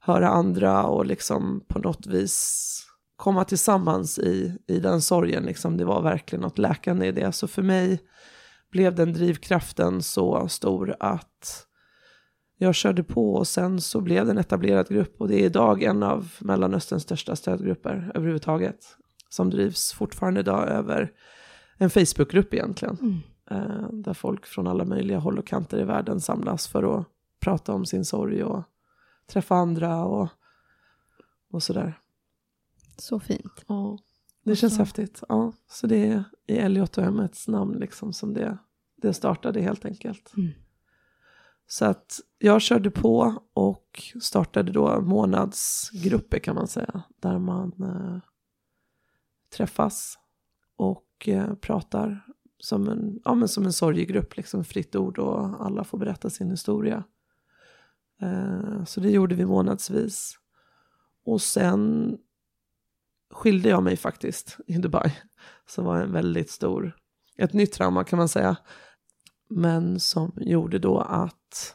[0.00, 2.87] höra andra och liksom på något vis
[3.18, 5.42] komma tillsammans i, i den sorgen.
[5.42, 5.76] Liksom.
[5.76, 7.32] Det var verkligen något läkande i det.
[7.32, 8.00] Så för mig
[8.70, 11.66] blev den drivkraften så stor att
[12.58, 15.82] jag körde på och sen så blev det en etablerad grupp och det är idag
[15.82, 18.96] en av Mellanösterns största stödgrupper överhuvudtaget
[19.28, 21.12] som drivs fortfarande idag över
[21.76, 22.98] en Facebookgrupp egentligen.
[23.00, 23.20] Mm.
[23.50, 27.06] Eh, där folk från alla möjliga håll och kanter i världen samlas för att
[27.40, 28.62] prata om sin sorg och
[29.26, 30.28] träffa andra och,
[31.52, 31.98] och sådär.
[32.98, 33.64] Så fint.
[33.66, 33.98] Ja,
[34.44, 34.82] det känns så.
[34.82, 35.22] häftigt.
[35.28, 38.58] Ja, så det är i Elliot och Emmets namn liksom som det,
[38.96, 40.32] det startade helt enkelt.
[40.36, 40.50] Mm.
[41.66, 47.02] Så att jag körde på och startade då månadsgrupper kan man säga.
[47.20, 48.18] Där man eh,
[49.56, 50.18] träffas
[50.76, 52.26] och eh, pratar
[52.58, 56.50] som en, ja, men som en sorgegrupp, liksom fritt ord och alla får berätta sin
[56.50, 57.04] historia.
[58.20, 60.38] Eh, så det gjorde vi månadsvis.
[61.24, 62.18] Och sen
[63.30, 65.12] skilde jag mig faktiskt i Dubai.
[65.66, 66.96] Som var en väldigt stor,
[67.36, 68.56] ett nytt trauma kan man säga.
[69.50, 71.74] Men som gjorde då att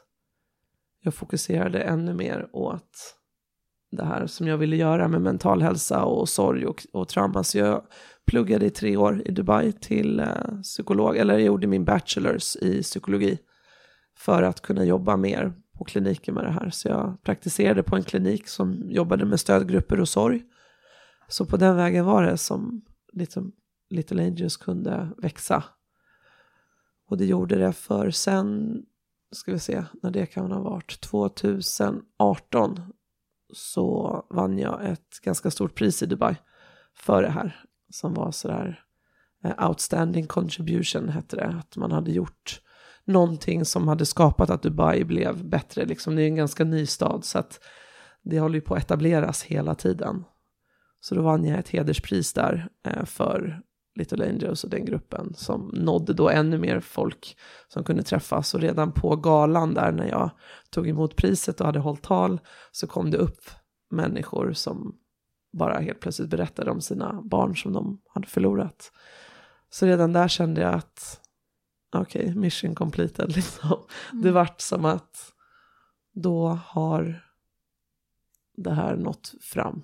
[1.02, 3.18] jag fokuserade ännu mer åt
[3.92, 7.44] det här som jag ville göra med mental hälsa och sorg och, och trauma.
[7.44, 7.84] Så jag
[8.26, 12.82] pluggade i tre år i Dubai till eh, psykolog, eller jag gjorde min bachelors i
[12.82, 13.38] psykologi
[14.18, 16.70] för att kunna jobba mer på kliniken med det här.
[16.70, 20.42] Så jag praktiserade på en klinik som jobbade med stödgrupper och sorg.
[21.34, 22.82] Så på den vägen var det som
[23.13, 23.43] Little,
[23.89, 25.63] Little Angels kunde växa.
[27.10, 28.82] Och det gjorde det för sen,
[29.32, 32.82] ska vi se, när det kan ha varit, 2018
[33.54, 36.36] så vann jag ett ganska stort pris i Dubai
[36.96, 37.65] för det här.
[37.89, 38.84] Som var sådär
[39.46, 41.48] uh, eh, outstanding contribution hette det.
[41.48, 42.62] Att man hade gjort
[43.06, 45.86] någonting som hade skapat att Dubai blev bättre.
[45.86, 47.60] Liksom, det är en ganska ny stad så att
[48.24, 50.24] det håller ju på att etableras hela tiden.
[51.04, 53.62] Så då vann jag ett hederspris där uh, för
[53.96, 57.38] Little Angels och den gruppen som nådde då ännu mer folk
[57.68, 58.54] som kunde träffas.
[58.54, 60.32] Och redan på galan där när jag
[60.70, 62.39] tog emot priset och hade hållit tal
[62.72, 63.50] så kom det upp
[63.92, 64.96] människor som
[65.58, 68.92] bara helt plötsligt berättade om sina barn som de hade förlorat.
[69.70, 71.22] Så redan där kände jag att
[71.96, 73.80] okej, okay, mission completed liksom.
[74.12, 74.24] Mm.
[74.24, 75.34] Det vart som att
[76.13, 77.24] då har
[78.58, 79.84] det här nått fram.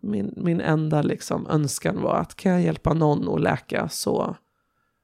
[0.00, 4.36] Min, min enda liksom önskan var att kan jag hjälpa någon att läka så,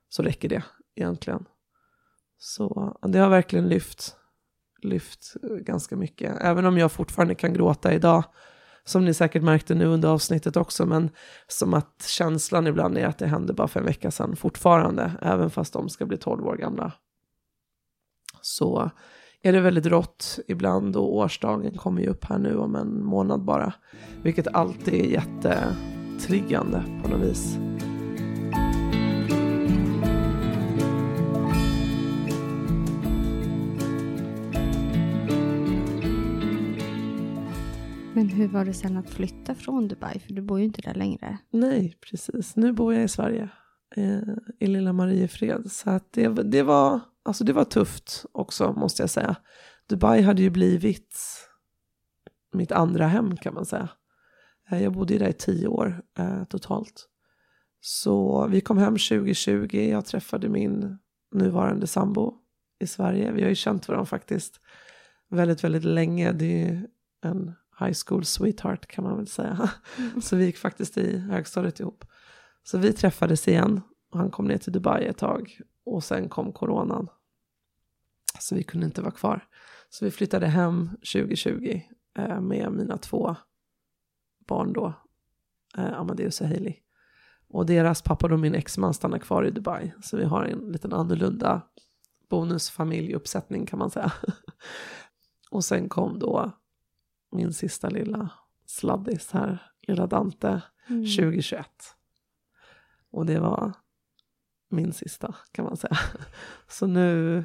[0.09, 1.45] så räcker det egentligen.
[2.39, 4.17] Så det har verkligen lyft,
[4.83, 6.37] lyft ganska mycket.
[6.41, 8.25] Även om jag fortfarande kan gråta idag,
[8.85, 11.11] som ni säkert märkte nu under avsnittet också, men
[11.49, 15.51] som att känslan ibland är att det hände bara för en vecka sedan fortfarande, även
[15.51, 16.93] fast de ska bli 12 år gamla.
[18.41, 18.91] Så
[19.47, 23.45] är det väldigt rått ibland och årsdagen kommer ju upp här nu om en månad
[23.45, 23.73] bara.
[24.23, 27.59] Vilket alltid är jättetriggande på något vis.
[38.15, 40.19] Men hur var det sen att flytta från Dubai?
[40.19, 41.39] För du bor ju inte där längre.
[41.51, 42.57] Nej, precis.
[42.57, 43.49] Nu bor jag i Sverige.
[43.97, 44.19] Eh,
[44.61, 45.73] I lilla Mariefred.
[45.73, 49.37] Så att det, det, var, alltså det var tufft också måste jag säga.
[49.87, 51.19] Dubai hade ju blivit
[52.53, 53.89] mitt andra hem kan man säga.
[54.71, 57.09] Eh, jag bodde ju där i tio år eh, totalt.
[57.81, 59.89] Så vi kom hem 2020.
[59.91, 60.99] Jag träffade min
[61.33, 62.35] nuvarande sambo
[62.81, 63.33] i Sverige.
[63.33, 64.61] Vi har ju känt varandra faktiskt
[65.31, 66.33] väldigt, väldigt länge.
[66.33, 66.87] Det är ju
[67.23, 69.71] en high school sweetheart kan man väl säga.
[70.23, 72.05] Så vi gick faktiskt i högstadiet ihop.
[72.65, 76.53] Så vi träffades igen och han kom ner till Dubai ett tag och sen kom
[76.53, 77.09] coronan.
[78.39, 79.49] Så vi kunde inte vara kvar.
[79.91, 81.83] Så vi flyttade hem 2020
[82.19, 83.37] eh, med mina två
[84.47, 84.95] barn då,
[85.79, 86.75] eh, Amadeus och Hailey.
[87.49, 89.93] Och deras pappa och min exman stannar kvar i Dubai.
[90.03, 91.63] Så vi har en liten annorlunda
[92.29, 94.13] bonusfamiljeuppsättning kan man säga.
[95.51, 96.53] och sen kom då
[97.31, 98.31] min sista lilla
[98.67, 101.07] sladdis här, lilla Dante, mm.
[101.07, 101.67] 2021.
[103.11, 103.73] Och det var
[104.71, 105.99] min sista kan man säga.
[106.69, 107.45] Så nu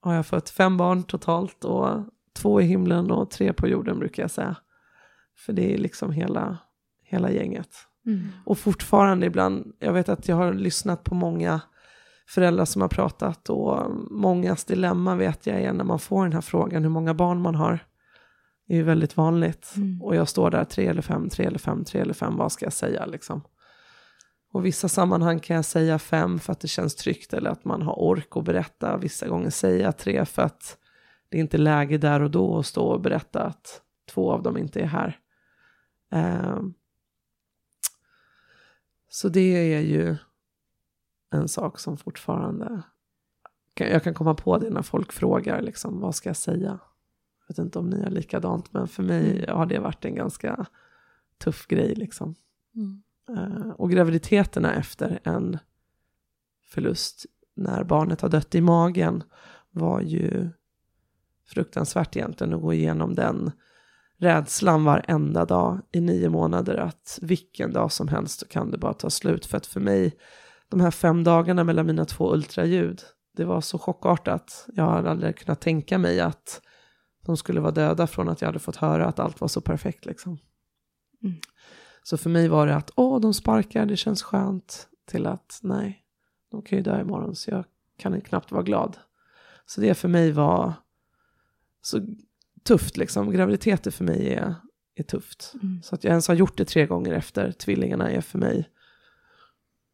[0.00, 4.22] har jag fått fem barn totalt och två i himlen och tre på jorden brukar
[4.22, 4.56] jag säga.
[5.36, 6.58] För det är liksom hela,
[7.02, 7.70] hela gänget.
[8.06, 8.28] Mm.
[8.44, 11.60] Och fortfarande ibland, jag vet att jag har lyssnat på många
[12.28, 16.40] föräldrar som har pratat och mångas dilemma vet jag är när man får den här
[16.40, 17.78] frågan hur många barn man har.
[18.66, 19.72] Det är ju väldigt vanligt.
[19.76, 20.02] Mm.
[20.02, 22.66] Och jag står där tre eller fem, tre eller fem, tre eller fem, vad ska
[22.66, 23.42] jag säga liksom?
[24.52, 27.82] Och vissa sammanhang kan jag säga fem för att det känns tryggt eller att man
[27.82, 28.96] har ork att berätta.
[28.96, 30.78] Vissa gånger säger jag tre för att
[31.28, 34.56] det är inte läge där och då att stå och berätta att två av dem
[34.56, 35.18] inte är här.
[36.10, 36.74] Um,
[39.08, 40.16] så det är ju
[41.30, 42.82] en sak som fortfarande,
[43.74, 46.78] jag kan komma på det när folk frågar liksom, vad ska jag säga?
[47.50, 49.56] vet inte om ni har likadant, men för mig mm.
[49.56, 50.66] har det varit en ganska
[51.38, 51.94] tuff grej.
[51.94, 52.34] Liksom.
[52.74, 53.02] Mm.
[53.36, 55.58] Eh, och graviditeterna efter en
[56.70, 59.22] förlust, när barnet har dött i magen,
[59.70, 60.50] var ju
[61.46, 63.52] fruktansvärt egentligen att gå igenom den
[64.18, 68.94] rädslan varenda dag i nio månader att vilken dag som helst så kan det bara
[68.94, 69.46] ta slut.
[69.46, 70.16] För att för mig,
[70.68, 73.02] de här fem dagarna mellan mina två ultraljud,
[73.36, 74.66] det var så chockartat.
[74.74, 76.62] Jag hade aldrig kunnat tänka mig att
[77.26, 80.06] de skulle vara döda från att jag hade fått höra att allt var så perfekt
[80.06, 80.38] liksom.
[81.22, 81.36] Mm.
[82.10, 86.04] Så för mig var det att, åh, de sparkar, det känns skönt, till att, nej,
[86.50, 87.64] de kan ju dö imorgon så jag
[87.96, 88.96] kan knappt vara glad.
[89.66, 90.72] Så det för mig var
[91.82, 92.06] så
[92.62, 93.30] tufft liksom.
[93.30, 94.54] Graviditeter för mig är,
[94.94, 95.54] är tufft.
[95.62, 95.82] Mm.
[95.82, 98.68] Så att jag ens har gjort det tre gånger efter tvillingarna är för mig,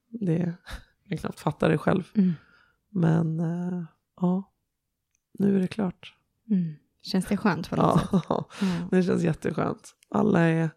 [0.09, 0.55] det,
[1.09, 2.11] jag knappt fatta det själv.
[2.15, 2.33] Mm.
[2.91, 3.85] Men äh,
[4.21, 4.53] ja,
[5.39, 6.15] nu är det klart.
[6.51, 6.75] Mm.
[7.03, 8.63] Känns det skönt på något ja, sätt?
[8.69, 8.89] Mm.
[8.91, 9.95] det känns jätteskönt.
[10.09, 10.71] Alla är,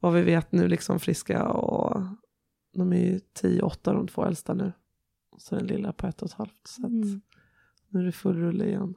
[0.00, 2.02] vad vi vet nu, liksom friska och
[2.72, 4.72] de är ju 10-8 de två äldsta nu.
[5.38, 6.66] Så den lilla på ett och ett halvt.
[6.66, 7.20] Så mm.
[7.88, 8.94] nu är det full rulle igen.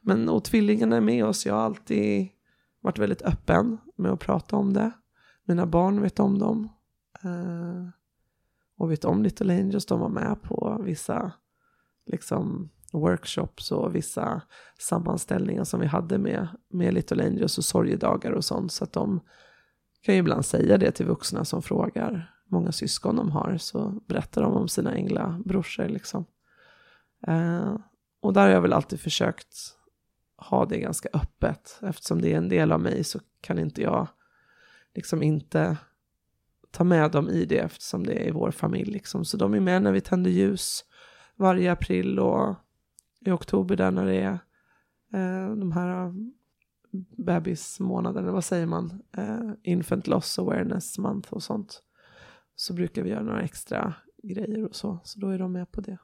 [0.00, 1.46] Men och tvillingarna är med oss.
[1.46, 2.28] Jag har alltid
[2.80, 4.92] varit väldigt öppen med att prata om det.
[5.44, 6.68] Mina barn vet om dem.
[7.24, 7.88] Uh,
[8.76, 9.86] och vet om Little Angels.
[9.86, 11.32] De var med på vissa
[12.06, 14.42] liksom workshops och vissa
[14.78, 18.72] sammanställningar som vi hade med, med Little Angels och sorgedagar och sånt.
[18.72, 19.20] Så att de
[20.04, 23.56] kan ju ibland säga det till vuxna som frågar många syskon de har.
[23.58, 26.24] Så berättar de om sina änglabrorsor liksom.
[27.26, 27.76] Eh,
[28.20, 29.56] och där har jag väl alltid försökt
[30.36, 31.78] ha det ganska öppet.
[31.82, 34.08] Eftersom det är en del av mig så kan inte jag
[34.94, 35.76] liksom inte
[36.70, 38.92] ta med dem i det eftersom det är i vår familj.
[38.92, 39.24] Liksom.
[39.24, 40.84] Så de är med när vi tänder ljus
[41.36, 42.54] varje april och
[43.20, 44.38] i oktober där när det är
[45.12, 46.14] eh, de här
[47.16, 51.82] bebismånaden, vad säger man, eh, infant loss awareness month och sånt.
[52.56, 55.80] Så brukar vi göra några extra grejer och så, så då är de med på
[55.80, 55.98] det.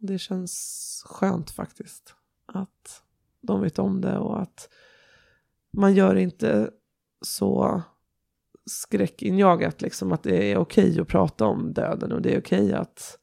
[0.00, 2.14] Och det känns skönt faktiskt
[2.46, 3.02] att
[3.40, 4.68] de vet om det och att
[5.70, 6.70] man gör inte
[7.20, 7.82] så
[8.66, 13.18] skräckinjagat liksom att det är okej att prata om döden och det är okej att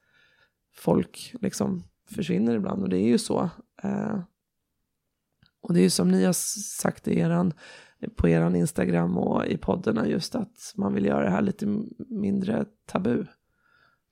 [0.76, 3.50] folk liksom försvinner ibland och det är ju så.
[3.84, 4.20] Eh,
[5.62, 7.54] och det är ju som ni har sagt i eran,
[8.16, 11.66] på er Instagram och i poddarna just att man vill göra det här lite
[12.10, 13.26] mindre tabu.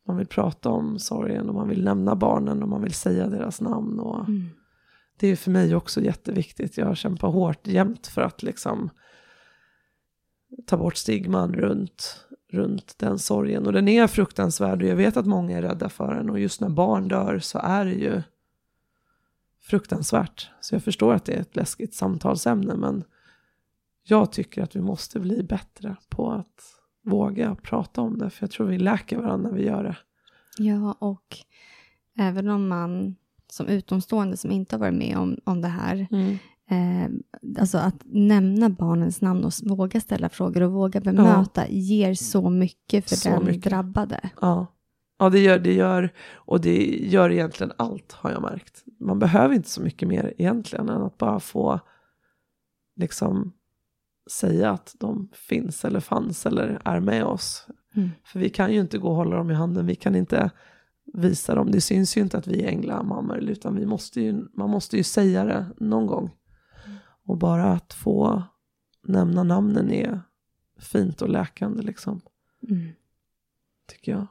[0.07, 3.61] Man vill prata om sorgen och man vill nämna barnen och man vill säga deras
[3.61, 3.99] namn.
[3.99, 4.49] Och mm.
[5.17, 6.77] det är för mig också jätteviktigt.
[6.77, 8.89] Jag har kämpat hårt jämt för att liksom
[10.65, 13.65] ta bort stigman runt, runt den sorgen.
[13.65, 16.29] Och den är fruktansvärd och jag vet att många är rädda för den.
[16.29, 18.21] Och just när barn dör så är det ju
[19.69, 20.49] fruktansvärt.
[20.61, 23.03] Så jag förstår att det är ett läskigt samtalsämne men
[24.03, 26.61] jag tycker att vi måste bli bättre på att
[27.05, 28.29] våga prata om det.
[28.29, 29.97] För jag tror vi läker varandra när vi gör det.
[30.57, 31.37] Ja, och
[32.17, 33.15] även om man
[33.51, 36.37] som utomstående som inte har varit med om, om det här, Mm.
[36.69, 37.09] eh,
[37.61, 43.09] alltså att nämna barnens namn och våga ställa frågor och våga bemöta ger så mycket
[43.09, 43.63] för Så den mycket.
[43.63, 44.29] drabbade.
[44.41, 44.67] Ja.
[45.17, 45.73] Ja, det gör det.
[45.73, 48.83] Gör, och det gör egentligen allt har jag märkt.
[48.99, 51.79] Man behöver inte så mycket mer egentligen än att bara få
[52.95, 53.53] liksom
[54.31, 57.67] säga att de finns eller fanns eller är med oss.
[57.95, 58.09] Mm.
[58.23, 60.51] För vi kan ju inte gå och hålla dem i handen, vi kan inte
[61.13, 61.71] visa dem.
[61.71, 65.03] Det syns ju inte att vi är änglamammor, utan vi måste ju, man måste ju
[65.03, 66.31] säga det någon gång.
[67.25, 68.43] Och bara att få
[69.03, 70.21] nämna namnen är
[70.79, 72.21] fint och läkande liksom,
[72.69, 72.89] Mm.
[73.87, 74.27] tycker jag.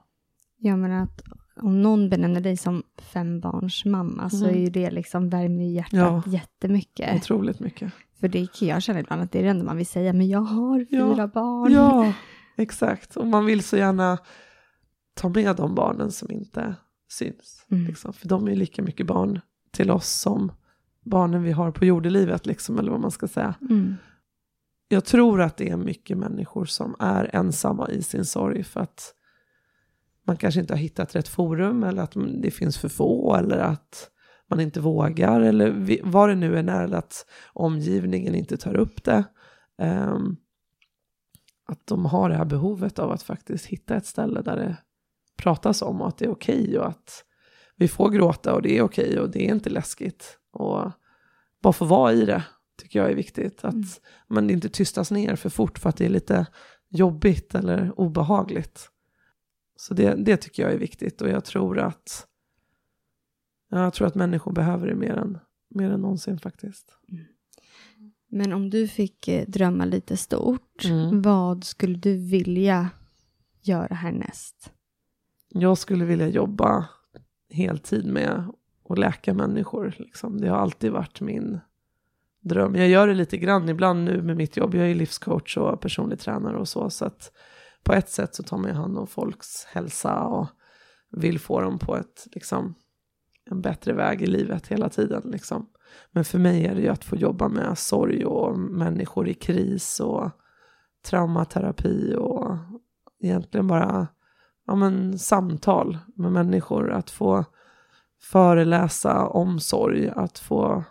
[0.58, 1.22] Jag menar att
[1.62, 4.56] om någon benämner dig som fembarnsmamma så Mm.
[4.56, 6.22] är ju det liksom värmer hjärtat Ja.
[6.26, 7.14] jättemycket.
[7.16, 7.92] Otroligt mycket.
[8.20, 10.28] För det kan jag känna ibland att det är det enda man vill säga, men
[10.28, 11.14] jag har Ja.
[11.14, 11.72] fyra barn.
[11.72, 12.12] Ja,
[12.56, 13.16] exakt.
[13.16, 14.18] Och man vill så gärna
[15.14, 16.74] ta med de barnen som inte
[17.08, 17.66] syns.
[17.70, 17.86] Mm.
[17.86, 18.12] Liksom.
[18.12, 19.40] För de är lika mycket barn
[19.72, 20.52] till oss som
[21.04, 23.54] barnen vi har på jordelivet, liksom, eller vad man ska säga.
[23.60, 23.94] Mm.
[24.88, 29.12] Jag tror att det är mycket människor som är ensamma i sin sorg för att
[30.26, 32.12] man kanske inte har hittat rätt forum eller att
[32.42, 34.10] det finns för få eller att
[34.50, 39.04] man inte vågar eller vad det nu än är eller att omgivningen inte tar upp
[39.04, 39.24] det.
[39.78, 40.36] Ehm,
[41.68, 44.76] att de har det här behovet av att faktiskt hitta ett ställe där det
[45.36, 47.24] pratas om och att det är okej och att
[47.76, 50.38] vi får gråta och det är okej och det är inte läskigt.
[50.52, 50.92] Och
[51.62, 52.42] bara få vara i det
[52.82, 53.64] tycker jag är viktigt.
[53.64, 53.86] Att Mm.
[54.28, 56.46] man inte tystas ner för fort för att det är lite
[56.88, 58.90] jobbigt eller obehagligt.
[59.76, 62.26] Så det, det tycker jag är viktigt och jag tror att
[63.68, 66.92] jag tror att människor behöver det mer än, mer än någonsin faktiskt.
[68.28, 71.22] Men om du fick eh, drömma lite stort, Mm.
[71.22, 72.90] vad skulle du vilja
[73.60, 74.72] göra härnäst?
[75.48, 76.88] Jag skulle vilja jobba
[77.50, 78.44] heltid med
[78.88, 79.94] att läka människor.
[79.98, 80.40] Liksom.
[80.40, 81.58] Det har alltid varit min
[82.40, 82.74] dröm.
[82.74, 84.74] Jag gör det lite grann ibland nu med mitt jobb.
[84.74, 86.90] Jag är livscoach och personlig tränare och så.
[86.90, 87.32] Så att
[87.86, 90.46] på ett sätt så tar man ju hand om folks hälsa och
[91.10, 92.74] vill få dem på ett, liksom,
[93.50, 95.22] en bättre väg i livet hela tiden.
[95.24, 95.68] Liksom.
[96.10, 100.00] Men för mig är det ju att få jobba med sorg och människor i kris
[100.00, 100.30] och
[101.04, 102.56] traumaterapi och
[103.20, 104.08] egentligen bara
[104.66, 106.90] ja, men, samtal med människor.
[106.90, 107.44] Att få
[108.20, 110.84] föreläsa om sorg, att få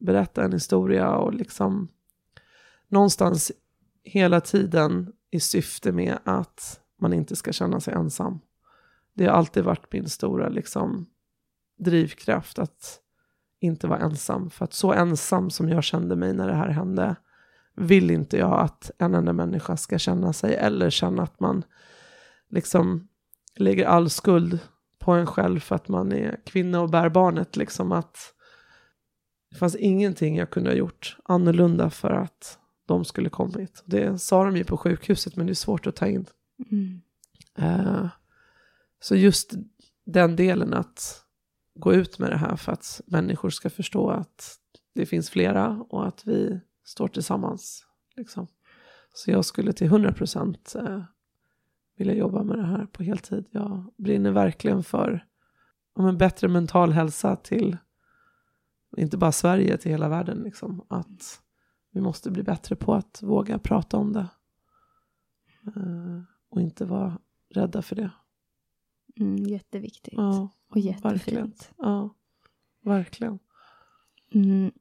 [0.00, 1.88] berätta en historia och liksom
[2.88, 3.52] någonstans
[4.02, 8.40] hela tiden i syfte med att man inte ska känna sig ensam.
[9.14, 11.06] Det har alltid varit min stora liksom,
[11.78, 13.00] drivkraft att
[13.60, 14.50] inte vara ensam.
[14.50, 17.16] För att så ensam som jag kände mig när det här hände
[17.76, 21.64] vill inte jag att en enda människa ska känna sig eller känna att man
[22.48, 23.08] liksom
[23.56, 24.58] lägger all skuld
[24.98, 27.56] på en själv för att man är kvinna och bär barnet.
[27.56, 28.34] Liksom att
[29.50, 33.82] det fanns ingenting jag kunde ha gjort annorlunda för att de skulle kommit.
[33.86, 36.26] Det sa de ju på sjukhuset men det är svårt att ta in.
[36.70, 37.00] Mm.
[37.58, 38.06] Eh,
[39.00, 39.54] så just
[40.04, 41.24] den delen att
[41.74, 44.58] gå ut med det här för att människor ska förstå att
[44.94, 47.86] det finns flera och att vi står tillsammans.
[48.16, 48.46] Liksom.
[49.14, 51.02] Så jag skulle till 100% eh,
[51.96, 53.44] vilja jobba med det här på heltid.
[53.50, 55.26] Jag brinner verkligen för
[55.92, 57.76] om en bättre mental hälsa till
[58.96, 60.38] inte bara Sverige, till hela världen.
[60.38, 60.86] Liksom.
[60.88, 61.40] Att
[61.94, 64.26] vi måste bli bättre på att våga prata om det.
[65.66, 67.18] Eh, och inte vara
[67.54, 68.10] rädda för det.
[69.20, 70.14] Mm, jätteviktigt.
[70.16, 71.12] Ja, och verkligen.
[71.46, 71.70] jättefint.
[71.78, 72.14] Ja,
[72.84, 73.38] verkligen.
[74.34, 74.72] Mm.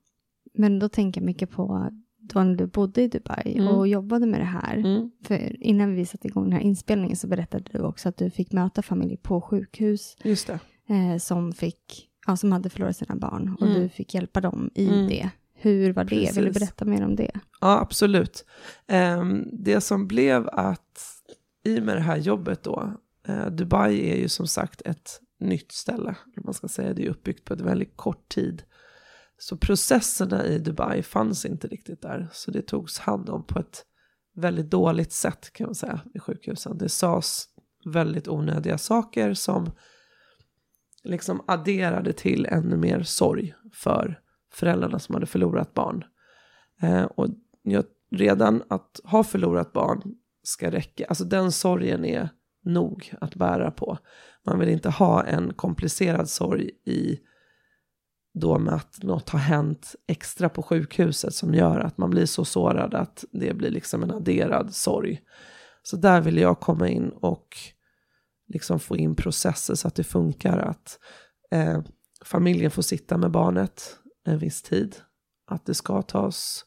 [0.53, 3.67] Men då tänker jag mycket på då när du bodde i Dubai Mm.
[3.75, 4.77] och jobbade med det här.
[4.77, 5.11] Mm.
[5.23, 8.51] För innan vi satte igång den här inspelningen så berättade du också att du fick
[8.51, 10.59] möta familjer på sjukhus Just det.
[10.95, 13.81] eh, som, fick, ja, som hade förlorat sina barn och Mm.
[13.81, 15.07] du fick hjälpa dem i Mm.
[15.07, 15.29] det.
[15.63, 16.15] Hur var det?
[16.15, 16.59] Vill du Precis.
[16.59, 17.31] berätta mer om det?
[17.61, 18.45] Ja, absolut.
[18.87, 21.23] Ehm, det som blev att
[21.63, 22.93] i med det här jobbet då,
[23.27, 27.45] eh, Dubai är ju som sagt ett nytt ställe, man ska säga, det är uppbyggt
[27.45, 28.63] på ett väldigt kort tid.
[29.37, 33.85] Så processerna i Dubai fanns inte riktigt där, så det togs hand om på ett
[34.35, 36.77] väldigt dåligt sätt kan man säga i sjukhusen.
[36.77, 37.45] Det sades
[37.85, 39.71] väldigt onödiga saker som
[41.03, 44.19] liksom adderade till ännu mer sorg för
[44.53, 46.03] föräldrarna som hade förlorat barn.
[46.81, 47.27] Eh, och
[47.61, 50.01] jag, redan att ha förlorat barn
[50.43, 52.29] ska räcka, alltså den sorgen är
[52.63, 53.97] nog att bära på.
[54.45, 57.19] Man vill inte ha en komplicerad sorg i
[58.33, 62.45] då med att något har hänt extra på sjukhuset som gör att man blir så
[62.45, 65.21] sårad att det blir liksom en adderad sorg.
[65.83, 67.57] Så där vill jag komma in och
[68.47, 70.99] liksom få in processer så att det funkar att
[71.51, 71.81] eh,
[72.25, 74.95] familjen får sitta med barnet en viss tid.
[75.47, 76.65] Att det ska tas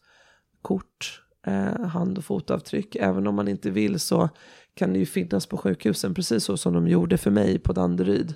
[0.63, 2.97] kort, eh, hand och fotavtryck.
[2.97, 4.29] Även om man inte vill så
[4.75, 8.35] kan det ju finnas på sjukhusen precis så som de gjorde för mig på Danderyd.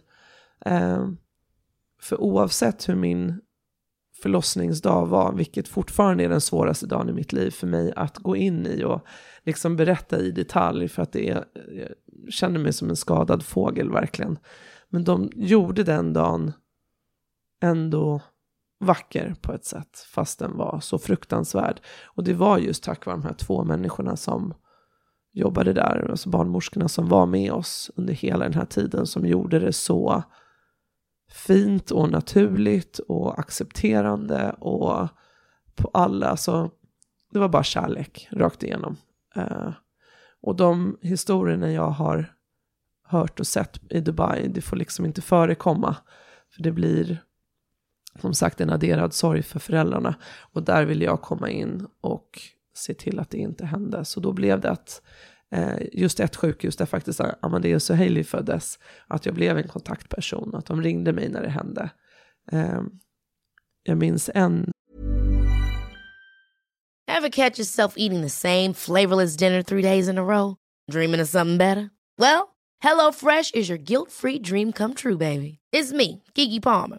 [0.66, 1.08] Eh,
[2.00, 3.40] för oavsett hur min
[4.22, 8.36] förlossningsdag var, vilket fortfarande är den svåraste dagen i mitt liv för mig att gå
[8.36, 9.06] in i och
[9.44, 11.88] liksom berätta i detalj för att det är, jag
[12.32, 14.38] känner mig som en skadad fågel verkligen.
[14.88, 16.52] Men de gjorde den dagen
[17.62, 18.20] ändå
[18.80, 21.80] vacker på ett sätt, fast den var så fruktansvärd.
[22.04, 24.54] Och det var just tack vare de här två människorna som
[25.32, 29.58] jobbade där, alltså barnmorskorna som var med oss under hela den här tiden, som gjorde
[29.58, 30.22] det så
[31.46, 35.08] fint och naturligt och accepterande och
[35.74, 36.70] på alla, alltså
[37.32, 38.96] det var bara kärlek rakt igenom.
[39.36, 39.72] Uh,
[40.42, 42.34] och de historierna jag har
[43.04, 45.96] hört och sett i Dubai, det får liksom inte förekomma.
[46.54, 47.22] För det blir
[48.20, 50.14] som sagt en adderad sorg för föräldrarna.
[50.52, 52.40] Och där ville jag komma in och
[52.74, 54.04] se till att det inte hände.
[54.04, 55.02] Så då blev det att
[55.54, 60.54] eh, just ett sjukhus där faktiskt Amadeus och Hailey föddes, att jag blev en kontaktperson,
[60.54, 61.90] att de ringde mig när det hände.
[62.52, 62.90] Ehm,
[63.82, 64.70] jag minns en
[67.08, 70.56] Ever catch yourself eating the same flavorless dinner three days in a row?
[70.90, 71.90] Dreaming of something better?
[72.18, 75.58] Well, hello fresh is your guilt-free dream come true, baby.
[75.72, 76.98] It's me, Gigi Palmer.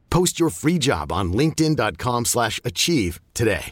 [0.15, 3.71] Post your free job on linkedin.com slash achieve today.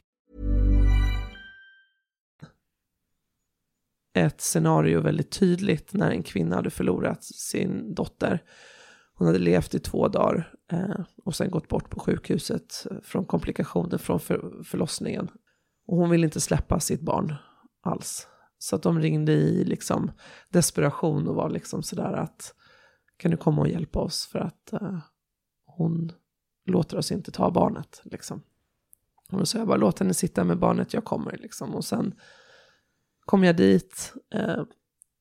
[4.14, 8.44] ett scenario väldigt tydligt när en kvinna hade förlorat sin dotter.
[9.14, 13.26] Hon hade levt i två dagar eh, och sen gått bort på sjukhuset eh, från
[13.26, 15.30] komplikationer från för, förlossningen.
[15.88, 17.36] Och hon ville inte släppa sitt barn
[17.84, 18.28] alls.
[18.58, 20.12] Så att de ringde i liksom
[20.50, 22.54] desperation och var liksom sådär att
[23.18, 25.00] kan du komma och hjälpa oss för att eh,
[25.66, 26.12] hon
[26.70, 28.42] låter oss inte ta barnet liksom.
[29.32, 31.76] Och då sa jag bara låt henne sitta med barnet, jag kommer liksom.
[31.76, 32.14] Och sen
[33.26, 34.64] kom jag dit, eh,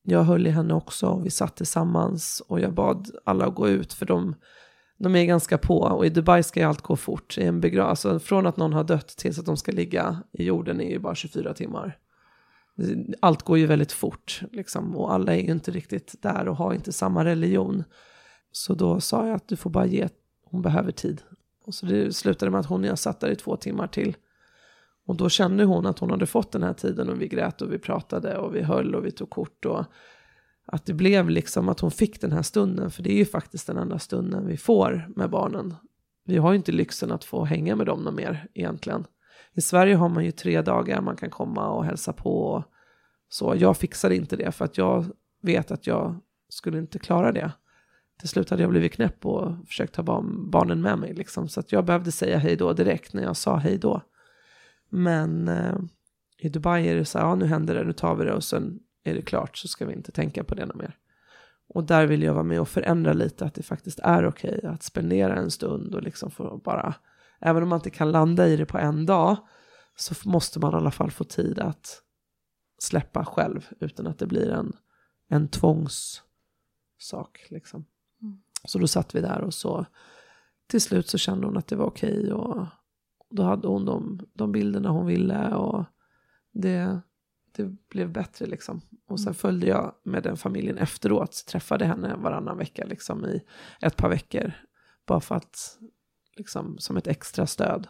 [0.03, 3.69] jag höll i henne också och vi satt tillsammans och jag bad alla att gå
[3.69, 4.35] ut för de,
[4.97, 7.37] de är ganska på och i Dubai ska ju allt gå fort.
[7.37, 10.43] I en begra- alltså från att någon har dött tills att de ska ligga i
[10.43, 11.97] jorden är ju bara 24 timmar.
[13.19, 16.73] Allt går ju väldigt fort liksom och alla är ju inte riktigt där och har
[16.73, 17.83] inte samma religion.
[18.51, 20.09] Så då sa jag att du får bara ge,
[20.45, 21.21] hon behöver tid.
[21.69, 24.17] Och så det slutade med att hon och jag satt där i två timmar till.
[25.05, 27.73] Och då kände hon att hon hade fått den här tiden och vi grät och
[27.73, 29.65] vi pratade och vi höll och vi tog kort.
[29.65, 29.85] Och
[30.65, 32.91] att det blev liksom att hon fick den här stunden.
[32.91, 35.75] För det är ju faktiskt den enda stunden vi får med barnen.
[36.25, 39.05] Vi har ju inte lyxen att få hänga med dem något mer egentligen.
[39.53, 42.41] I Sverige har man ju tre dagar man kan komma och hälsa på.
[42.41, 42.63] Och
[43.29, 45.05] så jag fixade inte det för att jag
[45.41, 47.51] vet att jag skulle inte klara det.
[48.19, 50.03] Till slut hade jag blivit knäpp och försökt ta
[50.51, 51.13] barnen med mig.
[51.13, 51.49] Liksom.
[51.49, 54.01] Så att jag behövde säga hej då direkt när jag sa hej då.
[54.89, 55.77] Men eh,
[56.37, 58.43] i Dubai är det så här, ja nu händer det, nu tar vi det och
[58.43, 60.97] sen är det klart så ska vi inte tänka på det något mer.
[61.67, 64.69] Och där vill jag vara med och förändra lite, att det faktiskt är okej okay
[64.69, 66.93] att spendera en stund och liksom få bara,
[67.39, 69.37] även om man inte kan landa i det på en dag,
[69.95, 72.03] så måste man i alla fall få tid att
[72.79, 74.73] släppa själv utan att det blir en,
[75.29, 77.47] en tvångssak.
[77.49, 77.85] Liksom.
[78.67, 79.85] Så då satt vi där och så
[80.67, 82.65] till slut så kände hon att det var okej okay och
[83.29, 85.85] då hade hon de, de bilderna hon ville och
[86.51, 87.01] det,
[87.55, 88.81] det blev bättre liksom.
[89.07, 89.35] Och sen mm.
[89.35, 93.41] följde jag med den familjen efteråt, träffade henne varannan vecka liksom i
[93.81, 94.51] ett par veckor.
[95.07, 95.77] Bara för att
[96.37, 97.87] liksom, som ett extra stöd.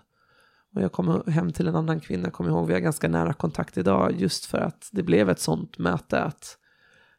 [0.76, 3.78] Och jag kom hem till en annan kvinna, kommer ihåg, vi har ganska nära kontakt
[3.78, 6.58] idag, just för att det blev ett sånt möte att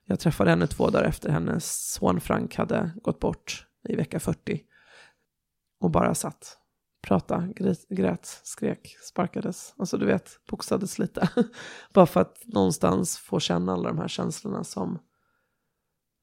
[0.05, 4.63] jag träffade henne två dagar efter hennes son Frank hade gått bort i vecka 40.
[5.81, 6.59] Och bara satt,
[7.03, 7.53] pratade,
[7.89, 9.75] grät, skrek, sparkades.
[9.79, 11.29] Alltså du vet, boxades lite.
[11.93, 14.99] bara för att någonstans få känna alla de här känslorna som...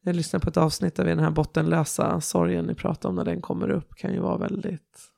[0.02, 3.26] Jag lyssnade på ett avsnitt där vi den här bottenlösa sorgen ni pratar om när
[3.26, 5.12] den kommer upp kan ju vara väldigt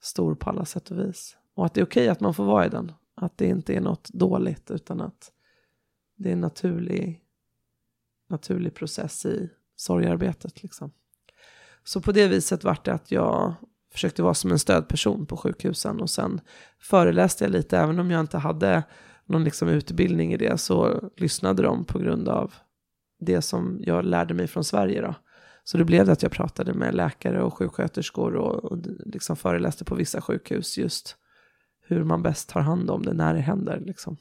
[0.00, 1.36] stor på alla sätt och vis.
[1.54, 2.92] Och att det är okej att man får vara i den.
[3.14, 5.32] Att det inte är något dåligt utan att
[6.16, 7.22] det är en naturlig,
[8.28, 10.62] naturlig process i sorgarbetet.
[10.62, 10.92] Liksom.
[11.84, 13.54] Så på det viset vart det att jag
[13.92, 16.40] försökte vara som en stödperson på sjukhusen och sen
[16.80, 18.82] föreläste jag lite, även om jag inte hade
[19.26, 22.54] någon liksom utbildning i det så lyssnade de på grund av
[23.20, 25.02] det som jag lärde mig från Sverige.
[25.02, 25.14] Då.
[25.64, 29.84] Så det blev det att jag pratade med läkare och sjuksköterskor och, och liksom föreläste
[29.84, 31.16] på vissa sjukhus just
[31.80, 33.80] hur man bäst tar hand om det när det händer.
[33.80, 34.16] Liksom.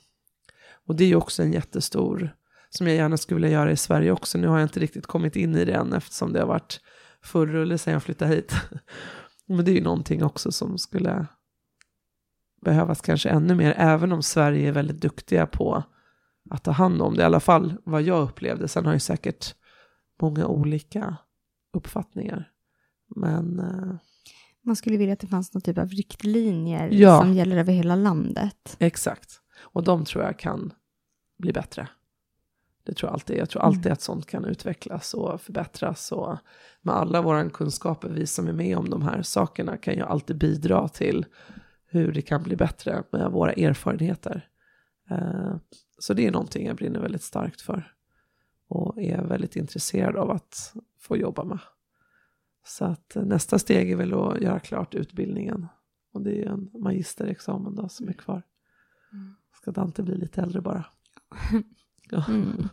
[0.86, 2.36] Och det är ju också en jättestor,
[2.78, 4.38] som jag gärna skulle vilja göra i Sverige också.
[4.38, 6.80] Nu har jag inte riktigt kommit in i det än eftersom det har varit
[7.22, 8.54] full rulle sedan jag flyttade hit.
[9.46, 11.26] Men det är ju någonting också som skulle
[12.62, 15.84] behövas kanske ännu mer, även om Sverige är väldigt duktiga på
[16.50, 18.68] att ta hand om det, i alla fall vad jag upplevde.
[18.68, 19.56] Sen har ju säkert
[20.22, 21.18] många olika
[21.74, 22.52] uppfattningar.
[23.16, 23.60] Men...
[23.60, 23.96] Eh,
[24.64, 27.20] Man skulle vilja att det fanns någon typ av riktlinjer Ja.
[27.22, 28.76] som gäller över hela landet.
[28.80, 29.42] Exakt.
[29.60, 30.74] Och de tror jag kan
[31.40, 31.88] bli bättre.
[32.88, 33.38] Det tror jag alltid.
[33.38, 36.12] Jag tror alltid att sånt kan utvecklas och förbättras.
[36.12, 36.38] Och
[36.82, 40.38] med alla våra kunskaper, vi som är med om de här sakerna kan ju alltid
[40.38, 41.26] bidra till
[41.86, 44.48] hur det kan bli bättre med våra erfarenheter.
[45.10, 45.56] Eh,
[46.00, 47.94] Så det är någonting jag brinner väldigt starkt för.
[48.68, 51.60] Och är väldigt intresserad av att få jobba med.
[52.66, 55.68] Så att nästa steg är väl att göra klart utbildningen.
[56.14, 58.44] Och det är en magisterexamen då som är kvar.
[59.62, 60.86] Ska Dante bli lite äldre bara.
[62.10, 62.26] Ja.
[62.28, 62.70] Mm.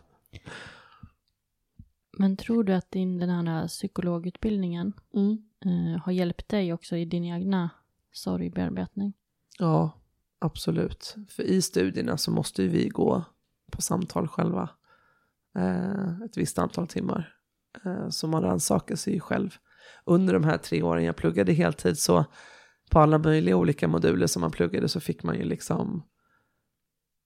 [2.17, 5.37] Men tror du att din, den här psykologutbildningen Mm.
[5.65, 7.69] eh, har hjälpt dig också i din egna
[8.11, 9.13] sorgbearbetning?
[9.59, 9.91] Ja,
[10.39, 11.15] absolut.
[11.29, 13.23] För i studierna så måste ju vi gå
[13.71, 14.69] på samtal själva.
[15.57, 17.33] Eh, ett visst antal timmar.
[17.85, 19.55] Eh, så man rannsakar sig ju själv.
[20.05, 22.25] Under de här tre åren jag pluggade heltid så
[22.89, 26.03] på alla möjliga olika moduler som man pluggade så fick man ju liksom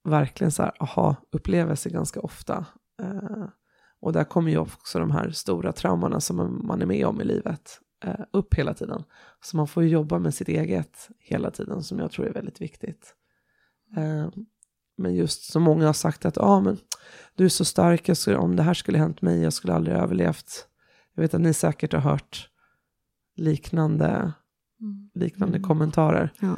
[0.03, 2.65] verkligen så här aha-upplevelser ganska ofta.
[2.99, 3.47] Eh,
[4.01, 7.23] och där kommer ju också de här stora traumorna som man är med om i
[7.23, 9.03] livet eh, upp hela tiden.
[9.41, 12.61] Så man får ju jobba med sitt eget hela tiden som jag tror är väldigt
[12.61, 13.15] viktigt.
[13.97, 14.29] Eh,
[14.97, 16.77] men just som många har sagt att ah, men
[17.35, 20.67] du är så stark, skulle, om det här skulle hänt mig, jag skulle aldrig överlevt.
[21.15, 22.49] Jag vet att ni säkert har hört
[23.35, 24.33] liknande,
[25.13, 25.67] liknande Mm.
[25.67, 26.33] kommentarer.
[26.39, 26.55] Ja.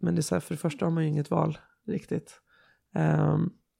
[0.00, 2.40] Men det är så här, för det första har man ju inget val riktigt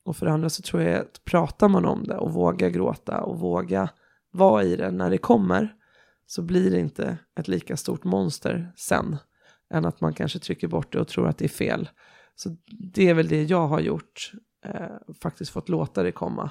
[0.05, 3.21] och för det andra så tror jag att pratar man om det och vågar gråta
[3.21, 3.89] och våga
[4.31, 5.75] vara i det när det kommer
[6.27, 9.17] så blir det inte ett lika stort monster sen
[9.71, 11.89] än att man kanske trycker bort det och tror att det är fel.
[12.35, 14.33] Så det är väl det jag har gjort,
[14.65, 16.51] eh, faktiskt fått låta det komma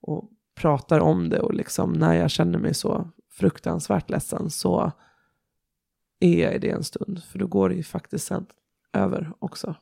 [0.00, 4.92] och pratar om det och liksom när jag känner mig så fruktansvärt ledsen så
[6.20, 8.46] är jag i det en stund, för då går det ju faktiskt sen
[8.92, 9.74] över också.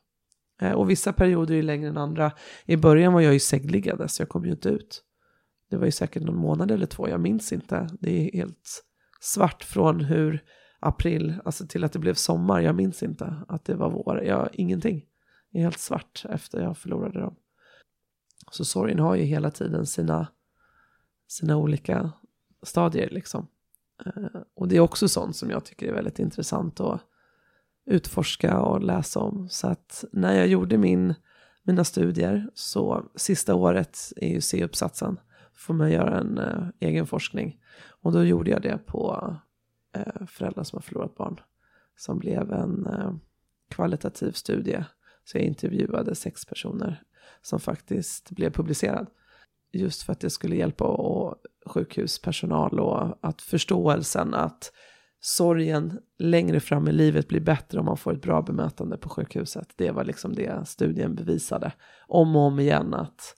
[0.61, 2.33] Eh, och vissa perioder är längre än andra.
[2.65, 5.05] I början var jag ju sängliggande så jag kom ju inte ut.
[5.71, 7.89] Det var ju säkert någon månad eller två, jag minns inte.
[8.01, 8.85] Det är helt
[9.21, 10.45] svart från hur
[10.81, 12.61] april, alltså till att det blev sommar.
[12.61, 14.25] Jag minns inte att det var vår.
[14.25, 15.05] Jag, ingenting.
[15.51, 17.37] Det är helt svart efter jag förlorade dem.
[18.51, 20.29] Så sorgen har ju hela tiden sina,
[21.29, 22.13] sina olika
[22.63, 23.47] stadier liksom.
[24.07, 27.01] Eh, och det är också sånt som jag tycker är väldigt intressant att
[27.89, 29.49] utforska och läsa om.
[29.49, 31.15] Så att när jag gjorde min,
[31.63, 35.21] mina studier så sista året är ju C-uppsatsen.
[35.55, 37.61] Får man göra en eh, egen forskning.
[38.03, 39.35] Och då gjorde jag det på
[39.95, 41.41] eh, föräldrar som har förlorat barn.
[41.97, 43.13] Som blev en eh,
[43.69, 44.85] kvalitativ studie.
[45.25, 47.03] Så jag intervjuade sex personer
[47.43, 49.07] som faktiskt blev publicerad.
[49.73, 51.35] Just för att det skulle hjälpa och
[51.67, 54.73] sjukhuspersonal och att förståelsen att
[55.21, 59.73] sorgen längre fram i livet blir bättre om man får ett bra bemötande på sjukhuset.
[59.77, 61.73] Det var liksom det studien bevisade.
[62.07, 63.35] Om och om igen att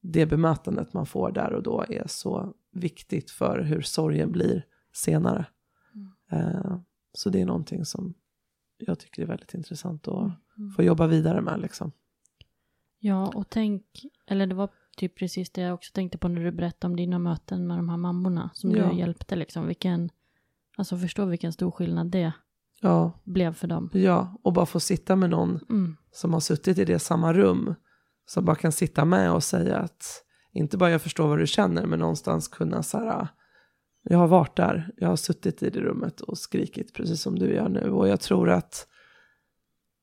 [0.00, 5.46] det bemötandet man får där och då är så viktigt för hur sorgen blir senare.
[6.32, 6.78] Eh,
[7.12, 8.14] så det är någonting som
[8.78, 10.32] jag tycker är väldigt intressant att
[10.76, 11.60] få jobba vidare med.
[11.60, 11.92] Liksom.
[12.98, 13.84] Ja, och tänk,
[14.26, 17.18] eller det var typ precis det jag också tänkte på när du berättade om dina
[17.18, 18.90] möten med de här mammorna som Ja.
[18.90, 19.66] du hjälpte liksom.
[19.66, 20.10] Vilken,
[20.78, 22.32] Alltså förstå vilken stor skillnad det
[22.80, 23.90] Ja, blev för dem.
[23.92, 25.96] ja, och bara få sitta med någon Mm.
[26.12, 27.74] som har suttit i det samma rum,
[28.26, 31.86] som bara kan sitta med och säga att, inte bara jag förstår vad du känner,
[31.86, 33.28] men någonstans kunna så här,
[34.02, 37.54] jag har varit där, jag har suttit i det rummet och skrikit precis som du
[37.54, 38.86] gör nu, och jag tror att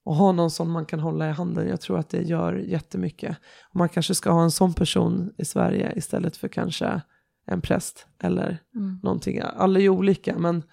[0.08, 3.38] att ha någon som man kan hålla i handen, jag tror att det gör jättemycket.
[3.70, 7.02] Och man kanske ska ha en sån person i Sverige istället för kanske
[7.46, 9.00] en präst eller Mm.
[9.04, 9.40] någonting.
[9.44, 10.64] Alla är olika, men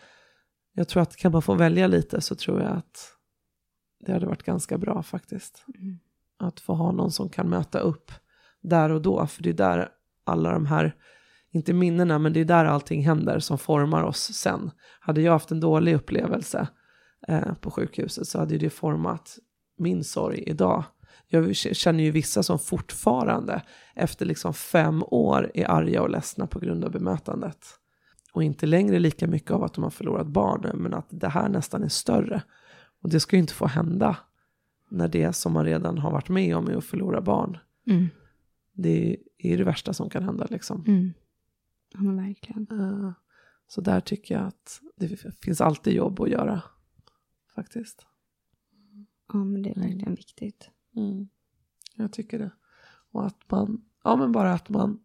[0.72, 3.12] jag tror att kan man få välja lite så tror jag att
[4.06, 5.64] det hade varit ganska bra faktiskt.
[5.78, 5.98] Mm.
[6.38, 8.12] Att få ha någon som kan möta upp
[8.62, 9.88] där och då, för det är där
[10.24, 10.96] alla de här,
[11.50, 14.70] inte minnena, men det är där allting händer som formar oss sen.
[15.00, 16.68] Hade jag haft en dålig upplevelse
[17.28, 19.38] eh, på sjukhuset så hade det format
[19.78, 20.84] min sorg idag.
[21.33, 23.62] Jag känner ju vissa som fortfarande
[23.95, 27.66] efter liksom fem år är arga och ledsna på grund av bemötandet.
[28.33, 31.49] Och inte längre lika mycket av att de har förlorat barnen, men att det här
[31.49, 32.43] nästan är större.
[33.03, 34.16] Och det ska ju inte få hända
[34.91, 37.59] när det som man redan har varit med om är att förlora barn.
[37.87, 38.09] Mm.
[38.72, 40.85] Det är det värsta som kan hända liksom.
[40.87, 41.12] Mm.
[41.95, 42.66] Ja, verkligen.
[42.70, 43.12] Eh,
[43.66, 46.62] Så där tycker jag att det finns alltid jobb att göra.
[47.55, 48.07] Faktiskt.
[49.33, 50.70] Ja, men det är verkligen viktigt.
[50.97, 51.28] Mm.
[51.97, 52.51] Jag tycker det.
[53.12, 55.01] Och att man, ja men bara att man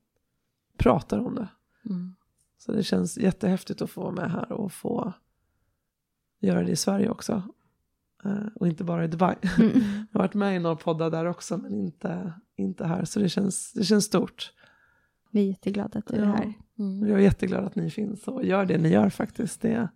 [0.78, 1.48] pratar om det.
[1.90, 2.16] Mm.
[2.58, 5.14] Så det känns jättehäftigt att få vara med här och få
[6.40, 7.44] göra det i Sverige också.
[8.24, 9.36] Eh, och inte bara i Dubai.
[9.58, 9.72] Mm.
[10.12, 13.06] Jag har varit med i några poddar där också men inte, inte här.
[13.06, 14.54] Så det känns, det känns stort.
[15.32, 16.26] Vi är jätteglada att du är Ja.
[16.26, 16.54] här.
[16.80, 17.10] Mm.
[17.10, 19.62] Jag är jätteglad att ni finns och gör det ni gör faktiskt.
[19.62, 19.88] Det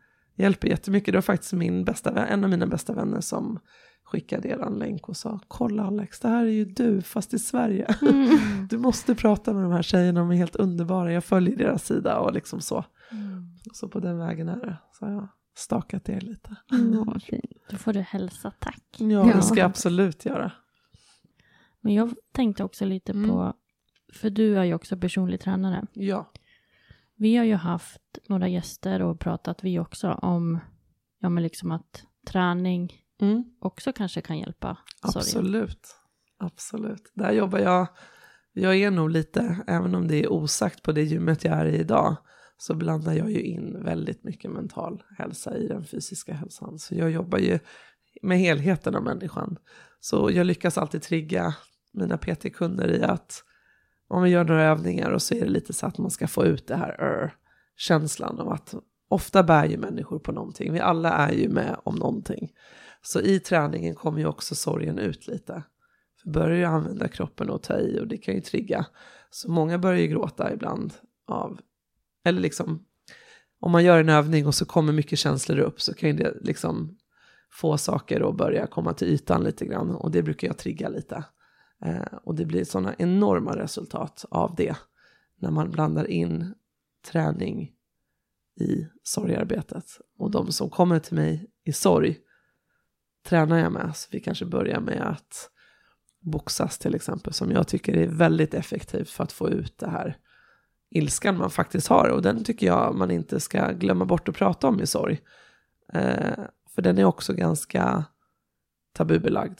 [0.41, 1.11] hjälper jättemycket.
[1.11, 3.59] Det var faktiskt min bästa vän, en av mina bästa vänner som
[4.03, 7.39] skickade er en länk och sa kolla Alex, det här är ju du fast i
[7.39, 7.87] Sverige.
[8.01, 8.67] Mm.
[8.69, 11.13] Du måste prata med de här tjejerna, de är helt underbara.
[11.13, 12.85] Jag följer deras sida och liksom så.
[13.11, 13.47] Mm.
[13.73, 14.77] Så på den vägen är det.
[14.91, 16.55] Så har jag stakat er lite.
[16.93, 17.43] Ja, vad fint.
[17.69, 18.83] Då får du hälsa tack.
[18.97, 19.33] Ja, Ja.
[19.35, 20.51] det ska jag absolut göra.
[21.81, 23.29] Men jag tänkte också lite Mm.
[23.29, 23.53] på,
[24.13, 25.85] för du är ju också personlig tränare.
[25.93, 26.31] Ja.
[27.21, 30.59] Vi har ju haft några gäster och pratat vi också om,
[31.19, 33.43] ja men liksom att träning Mm.
[33.59, 35.17] också kanske kan hjälpa sorgen.
[35.17, 35.95] Absolut.
[36.37, 37.11] Absolut.
[37.13, 37.87] Där jobbar jag.
[38.53, 41.79] Jag är nog lite, även om det är osagt på det gymmet jag är i
[41.79, 42.15] idag,
[42.57, 46.79] så blandar jag ju in väldigt mycket mental hälsa i den fysiska hälsan.
[46.79, 47.59] Så jag jobbar ju
[48.21, 49.57] med helheten av människan.
[49.99, 51.55] Så jag lyckas alltid trigga
[51.93, 53.43] mina PT-kunder i att
[54.11, 56.45] om vi gör några övningar och så är det lite så att man ska få
[56.45, 57.33] ut det här "Ör",
[57.75, 58.75] känslan av att
[59.09, 60.73] ofta bär ju människor på någonting.
[60.73, 62.51] Vi alla är ju med om någonting.
[63.01, 65.63] Så i träningen kommer ju också sorgen ut lite.
[66.23, 68.85] För börjar ju använda kroppen och ta i och det kan ju trigga.
[69.29, 70.93] Så många börjar ju gråta ibland
[71.27, 71.59] av,
[72.25, 72.85] eller liksom,
[73.59, 76.37] om man gör en övning och så kommer mycket känslor upp så kan ju det
[76.41, 76.97] liksom
[77.51, 79.95] få saker att börja komma till ytan lite grann.
[79.95, 81.23] Och det brukar jag trigga lite.
[81.81, 84.75] Eh, och det blir sådana enorma resultat av det.
[85.35, 86.53] När man blandar in
[87.11, 87.71] träning
[88.59, 89.85] i sorgarbetet.
[90.17, 92.17] Och de som kommer till mig i sorg
[93.25, 93.95] tränar jag med.
[93.95, 95.49] Så vi kanske börjar med att
[96.19, 100.17] boxas till exempel, som jag tycker är väldigt effektivt för att få ut det här
[100.89, 102.09] ilskan man faktiskt har.
[102.09, 105.21] Och den tycker jag man inte ska glömma bort att prata om i sorg.
[105.93, 108.05] Eh, för den är också ganska
[108.93, 109.59] tabubelagd.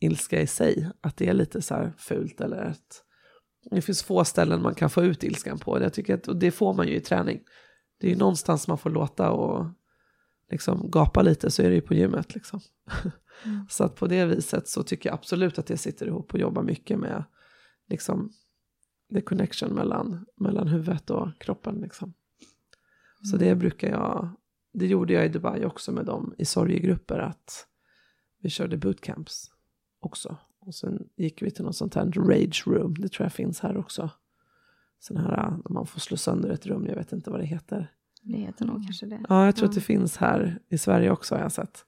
[0.00, 3.04] Ilska i sig, att det är lite så här fult eller ett...
[3.70, 5.82] Det finns få ställen man kan få ut ilskan på.
[5.82, 7.40] Jag tycker att, och det får man ju i träning.
[8.00, 9.66] Det är ju någonstans man får låta och
[10.50, 12.60] liksom gapa lite så är det ju på gymmet liksom.
[13.44, 13.66] Mm.
[13.70, 16.62] Så att på det viset så tycker jag absolut att det sitter ihop och jobbar
[16.62, 17.24] mycket med
[17.88, 18.32] liksom
[19.14, 22.14] the connection mellan, mellan huvudet och kroppen liksom.
[23.30, 24.36] Så det brukar jag,
[24.72, 27.66] det gjorde jag i Dubai också med dem i sorgegrupper att
[28.40, 29.53] vi körde bootcamps
[30.04, 30.36] också.
[30.60, 33.76] Och sen gick vi till något sånt här rage room, det tror jag finns här
[33.76, 34.10] också.
[34.98, 37.92] Sån här, när man får slå sönder ett rum, jag vet inte vad det heter.
[38.22, 39.20] Det heter nog kanske det.
[39.28, 39.68] Ja, jag tror Ja.
[39.68, 41.84] att det finns här i Sverige också har jag sett.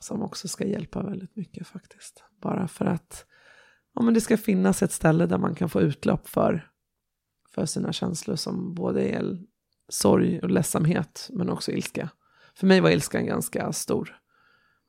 [0.00, 2.24] Som också ska hjälpa väldigt mycket faktiskt.
[2.40, 3.26] Bara för att
[3.94, 6.70] ja, men det ska finnas ett ställe där man kan få utlopp för,
[7.54, 9.38] för sina känslor som både är
[9.88, 12.10] sorg och ledsamhet men också ilska.
[12.54, 14.19] För mig var ilskan ganska stor.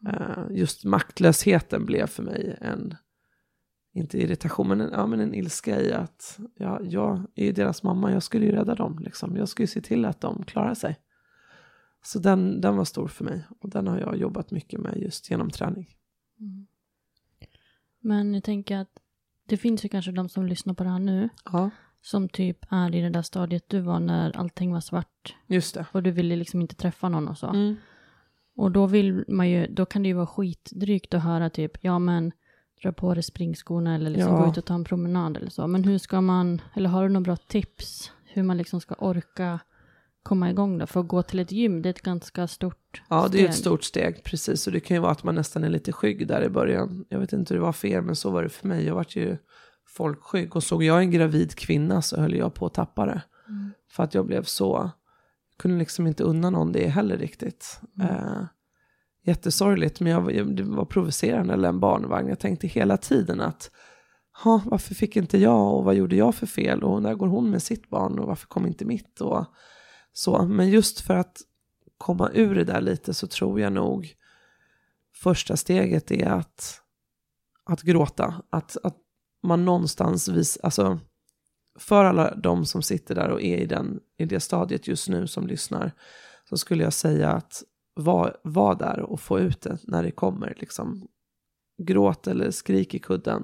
[0.07, 2.95] Eh, just maktlösheten blev för mig en,
[3.93, 7.83] inte irritation, men en, ja, men en ilska i att ja, jag är ju deras
[7.83, 8.99] mamma, jag skulle ju rädda dem.
[8.99, 9.35] Liksom.
[9.37, 10.99] Jag skulle se till att de klarar sig.
[12.03, 15.29] Så den, den var stor för mig och den har jag jobbat mycket med just
[15.29, 15.89] genom träning.
[16.39, 16.67] Mm.
[17.99, 18.99] Men jag tänker att
[19.47, 21.69] det finns ju kanske de som lyssnar på det här nu Ja.
[22.01, 25.85] Som typ är i det där stadiet du var när allting var svart Just det.
[25.91, 27.47] och du ville liksom inte träffa någon och så.
[27.47, 27.75] Mm.
[28.61, 31.99] Och då vill man ju, då kan det ju vara skitdrygt att höra typ, ja
[31.99, 32.31] men
[32.83, 34.41] dra på dig springskorna eller liksom Ja.
[34.43, 35.67] gå ut och ta en promenad eller så.
[35.67, 39.59] Men hur ska man, eller har du några bra tips hur man liksom ska orka
[40.23, 40.87] komma igång då?
[40.87, 43.53] För att gå till ett gym, det är ett ganska stort Ja, det är ett
[43.53, 43.61] steg.
[43.61, 44.67] stort steg, precis.
[44.67, 47.05] Och det kan ju vara att man nästan är lite skygg där i början.
[47.09, 48.85] Jag vet inte hur det var för er, men så var det för mig.
[48.85, 49.37] Jag vart ju
[49.87, 50.55] folkskygg.
[50.55, 53.21] Och såg jag en gravid kvinna så höll jag på att tappa det.
[53.91, 54.91] För att jag blev så,
[55.61, 57.79] kunde liksom inte unna någon det heller riktigt.
[58.01, 58.43] Eh,
[59.25, 62.27] jättesorgligt, men jag, jag- det var provocerande eller en barnvagn.
[62.27, 63.71] Jag tänkte hela tiden att,
[64.43, 66.83] ha, varför fick inte jag och vad gjorde jag för fel?
[66.83, 69.21] Och där går hon med sitt barn och varför kom inte mitt?
[69.21, 69.45] Och
[70.13, 70.45] så.
[70.45, 71.37] Men just för att
[71.97, 74.13] komma ur det där lite så tror jag nog
[75.15, 76.81] första steget är att,
[77.65, 78.35] att gråta.
[78.49, 78.97] Att, att
[79.43, 80.99] man någonstans vis, alltså
[81.79, 85.27] för alla de som sitter där och är i, den, i det stadiet just nu
[85.27, 85.91] som lyssnar
[86.49, 87.63] så skulle jag säga att
[87.93, 90.57] var, var där och få ut det när det kommer.
[90.59, 91.07] Liksom.
[91.77, 93.43] Gråt eller skrik i kudden.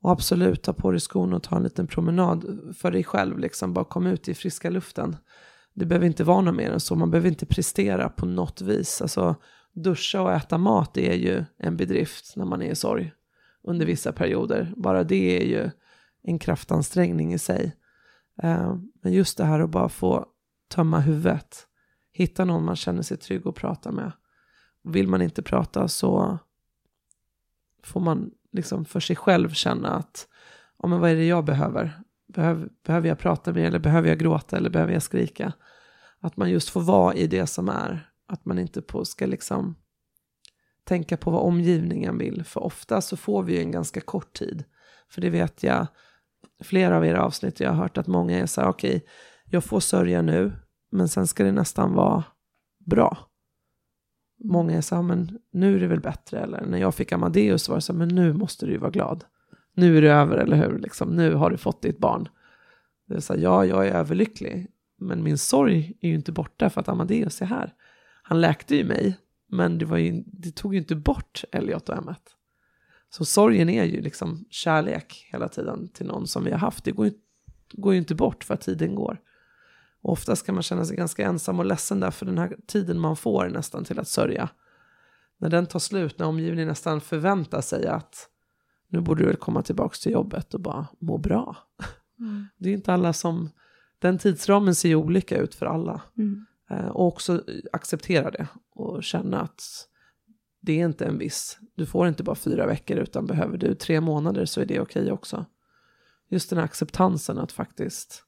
[0.00, 3.38] Och absolut, ta på dig skorna och ta en liten promenad för dig själv.
[3.38, 3.72] Liksom.
[3.72, 5.16] Bara kom ut i friska luften.
[5.74, 6.96] Det behöver inte vara något mer än så.
[6.96, 9.02] Man behöver inte prestera på något vis.
[9.02, 9.36] Alltså,
[9.72, 13.12] duscha och äta mat det är ju en bedrift när man är i sorg.
[13.62, 14.72] Under vissa perioder.
[14.76, 15.70] Bara det är ju
[16.24, 17.76] en kraftansträngning i sig.
[18.42, 20.26] Eh, men just det här att bara få
[20.68, 21.66] tömma huvudet.
[22.12, 24.12] Hitta någon man känner sig trygg att prata med.
[24.82, 26.38] Vill man inte prata så
[27.82, 30.28] får man liksom för sig själv känna att
[30.76, 32.00] oh, men vad är det jag behöver?
[32.26, 35.52] Behöver, behöver jag prata mer eller behöver jag gråta eller behöver jag skrika?
[36.20, 38.10] Att man just får vara i det som är.
[38.26, 39.76] Att man inte på, ska liksom
[40.84, 42.44] tänka på vad omgivningen vill.
[42.44, 44.64] För ofta så får vi ju en ganska kort tid.
[45.08, 45.86] För det vet jag,
[46.62, 49.04] flera av era avsnitt, jag har hört att många är så här, okej,
[49.50, 50.52] jag får sörja nu,
[50.90, 52.24] men sen ska det nästan vara
[52.86, 53.18] bra.
[54.44, 57.68] Många är så här, men nu är det väl bättre, eller när jag fick Amadeus
[57.68, 59.24] var det så här, men nu måste du ju vara glad.
[59.74, 60.78] Nu är det över, eller hur?
[60.78, 62.28] Liksom, nu har du fått ditt barn.
[63.06, 66.70] Det är så här, ja, jag är överlycklig, men min sorg är ju inte borta
[66.70, 67.74] för att Amadeus är här.
[68.22, 69.18] Han läkte ju mig,
[69.48, 72.22] men det, var ju, det tog ju inte bort Elliot och Emmet.
[73.14, 76.84] Så sorgen är ju liksom kärlek hela tiden till någon som vi har haft.
[76.84, 77.12] Det går ju,
[77.72, 79.20] går ju inte bort för att tiden går.
[80.00, 83.00] Och oftast kan man känna sig ganska ensam och ledsen där för den här tiden
[83.00, 84.48] man får nästan till att sörja.
[85.38, 88.28] När den tar slut, när omgivningen nästan förväntar sig att
[88.88, 91.56] nu borde du väl komma tillbaka till jobbet och bara må bra.
[92.58, 93.50] Det är inte alla som,
[93.98, 96.02] den tidsramen ser ju olika ut för alla.
[96.18, 96.46] Mm.
[96.70, 97.42] Eh, Och också
[97.72, 99.88] acceptera det och känna att
[100.64, 104.00] det är inte en viss, du får inte bara fyra veckor utan behöver du tre
[104.00, 105.46] månader så är det okej också.
[106.28, 108.24] Just den här acceptansen att faktiskt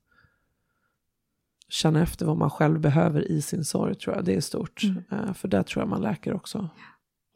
[1.68, 4.82] känna efter vad man själv behöver i sin sorg tror jag, det är stort.
[5.10, 6.68] Eh, För där tror jag man läker också.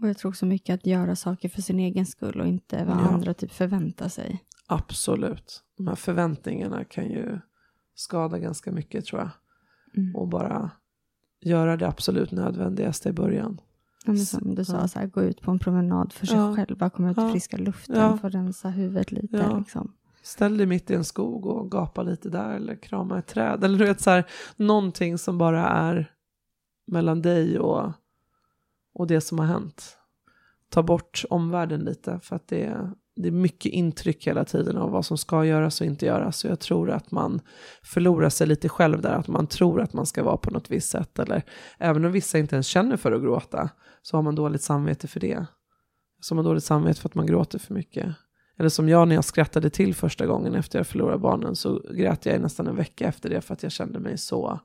[0.03, 2.97] Och jag tror också mycket att göra saker för sin egen skull och inte vad
[2.97, 3.01] Ja.
[3.09, 4.45] andra typ förväntar sig.
[4.67, 5.63] Absolut.
[5.77, 7.39] De här förväntningarna kan ju
[7.95, 9.31] skada ganska mycket tror jag.
[9.97, 10.17] Mm.
[10.17, 10.71] Och bara
[11.41, 13.61] göra det absolut nödvändigaste i början.
[14.05, 16.57] Ja, men som du sa, så här, gå ut på en promenad för sig Ja.
[16.57, 18.17] själv, bara komma ut i friska luften, Ja.
[18.19, 19.37] få rensa huvudet lite.
[19.37, 19.59] Ja.
[19.59, 19.93] Liksom.
[20.23, 23.65] Ställ dig mitt i en skog och gapa lite där eller krama ett träd.
[23.65, 24.25] Eller du vet så här,
[24.57, 26.13] någonting som bara är
[26.87, 27.93] mellan dig och,
[28.95, 29.97] och det som har hänt.
[30.69, 35.07] Ta bort omvärlden lite för att det det är mycket intryck hela tiden av vad
[35.07, 36.37] som ska göras och inte göras.
[36.37, 37.41] Så jag tror att man
[37.83, 40.91] förlorar sig lite själv där, att man tror att man ska vara på något visst
[40.91, 41.19] sätt.
[41.19, 41.43] Eller
[41.79, 43.71] även om vissa inte ens känner för att gråta
[44.03, 45.47] så har man dåligt samvete för det.
[46.21, 48.15] Så har man dåligt samvete för att man gråter för mycket.
[48.59, 52.27] Eller som jag när jag skrattade till första gången efter jag förlorade barnen så grät
[52.27, 54.61] jag nästan en vecka efter det för att jag kände mig så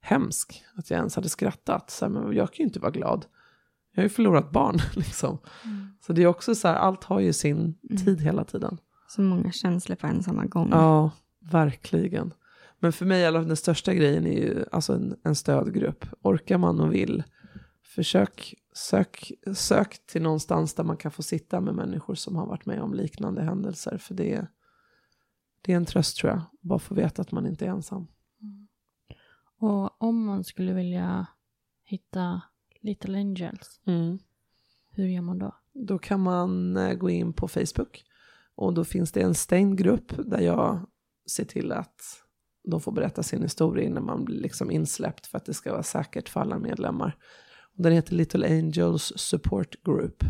[0.00, 1.90] hemsk att jag ens hade skrattat.
[1.90, 3.26] Så här, men jag kan ju inte vara glad.
[3.96, 5.38] Jag har ju förlorat barn liksom.
[6.00, 7.74] Så det är också så här, allt har ju sin
[8.04, 8.78] tid hela tiden.
[9.08, 10.68] Så många känslor på en samma gång.
[10.70, 11.10] Ja,
[11.50, 12.34] verkligen.
[12.78, 16.06] Men för mig, alla, den största grejen är ju alltså en, en stödgrupp.
[16.22, 17.22] Orkar man och vill,
[17.94, 22.66] försök, sök, sök till någonstans där man kan få sitta med människor som har varit
[22.66, 23.98] med om liknande händelser.
[23.98, 24.48] För det, är-
[25.62, 28.06] det är en tröst tror jag, bara få veta att man inte är ensam.
[29.58, 31.26] Och om man skulle vilja
[31.84, 32.40] hitta
[32.86, 33.80] Little Angels,
[34.90, 35.54] hur gör man då?
[35.72, 38.04] Då kan man eh, gå in på Facebook
[38.54, 40.86] och då finns det en stängd grupp där jag
[41.30, 42.00] ser till att
[42.64, 45.82] de får berätta sin historia innan man blir liksom insläppt för att det ska vara
[45.82, 47.16] säkert för alla medlemmar.
[47.76, 50.24] Och den heter Little Angels Support Group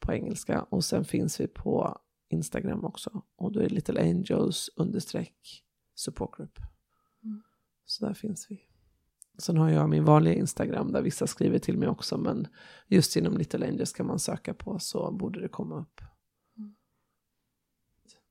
[0.00, 3.22] på engelska och sen finns vi på Instagram också.
[3.36, 5.64] Och då är det Little Angels understreck
[5.94, 6.58] support group.
[7.24, 7.42] Mm.
[7.84, 8.73] Så där finns vi.
[9.38, 12.18] Sen har jag min vanliga Instagram där vissa skriver till mig också.
[12.18, 12.46] Men
[12.88, 16.00] just inom Little Angels kan man söka på så borde det komma upp.
[16.58, 16.74] Mm.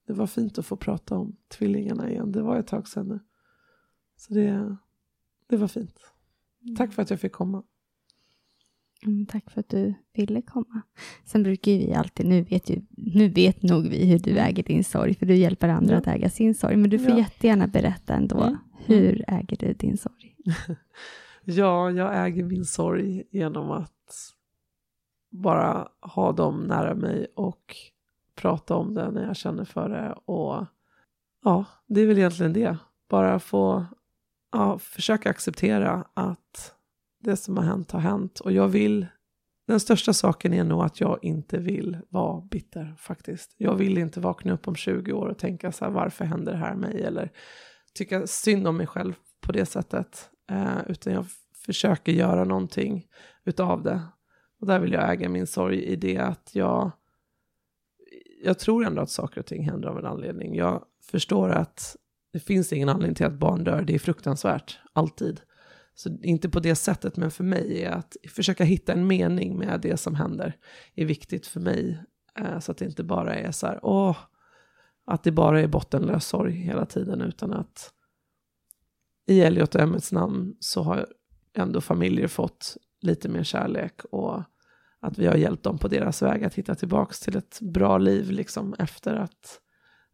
[0.08, 2.32] Det var fint att få prata om tvillingarna igen.
[2.32, 3.20] Det var ett tag sedan nu.
[4.18, 4.78] Så det,
[5.48, 6.00] det var fint.
[6.78, 7.64] Tack för att jag fick komma.
[9.06, 10.82] Mm, tack för att du ville komma.
[11.26, 14.64] Sen brukar ju vi alltid, nu vet, ju, nu vet nog vi hur du äger
[14.64, 15.98] din sorg, för du hjälper andra Ja.
[16.00, 16.76] att äga sin sorg.
[16.78, 17.18] Men du får Ja.
[17.18, 18.58] jättegärna berätta ändå, Mm.
[18.86, 20.33] hur äger du din sorg?
[21.46, 24.34] Ja, jag äger min sorg genom att
[25.30, 27.76] bara ha dem nära mig och
[28.36, 30.14] prata om det när jag känner för det.
[30.26, 30.66] Och
[31.44, 32.78] ja, det är väl egentligen det.
[33.10, 33.86] Bara få
[34.52, 36.76] ja, försöka acceptera att
[37.20, 38.40] det som har hänt har hänt.
[38.40, 39.08] Och jag vill,
[39.68, 43.56] den största saken är nog att jag inte vill vara bitter faktiskt.
[43.58, 46.58] Jag vill inte vakna upp om 20 år och tänka så här, varför händer det
[46.58, 47.04] här mig?
[47.04, 47.32] Eller
[47.94, 50.30] tycka synd om mig själv på det sättet.
[50.52, 51.26] Eh, utan jag
[51.66, 53.08] försöker göra någonting
[53.46, 54.02] utav det.
[54.60, 56.92] Och där vill jag äga min sorg i det att jag,
[58.44, 60.56] jag tror ändå att saker och ting händer av en anledning.
[60.56, 61.96] Jag förstår att
[62.34, 65.42] det finns ingen anledning till att barn dör, det är fruktansvärt, alltid.
[65.96, 69.82] Så inte på det sättet, men för mig är att försöka hitta en mening med
[69.82, 70.58] det som händer
[70.96, 72.04] är viktigt för mig.
[72.40, 74.18] Eh, så att det inte bara är så här, åh,
[75.06, 77.93] att det bara är bottenlös sorg hela tiden, utan att
[79.26, 81.08] i Elliot och Emmets namn så har
[81.54, 84.44] ändå familjer fått lite mer kärlek och
[85.00, 88.32] att vi har hjälpt dem på deras väg att hitta tillbaka till ett bra liv
[88.32, 89.60] liksom efter att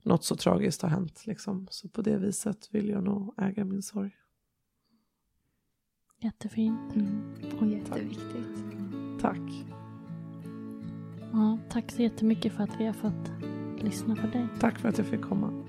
[0.04, 1.24] något så tragiskt har hänt.
[1.26, 1.68] Liksom.
[1.70, 4.12] Så på det viset vill jag nog äga min sorg.
[6.22, 6.96] Jättefint.
[6.96, 7.34] Mm.
[7.60, 8.66] Och jätteviktigt.
[9.22, 9.66] Tack.
[11.34, 13.32] Ja, tack så jättemycket för att vi har fått
[13.84, 14.48] lyssna på dig.
[14.60, 15.69] Tack för att jag fick komma.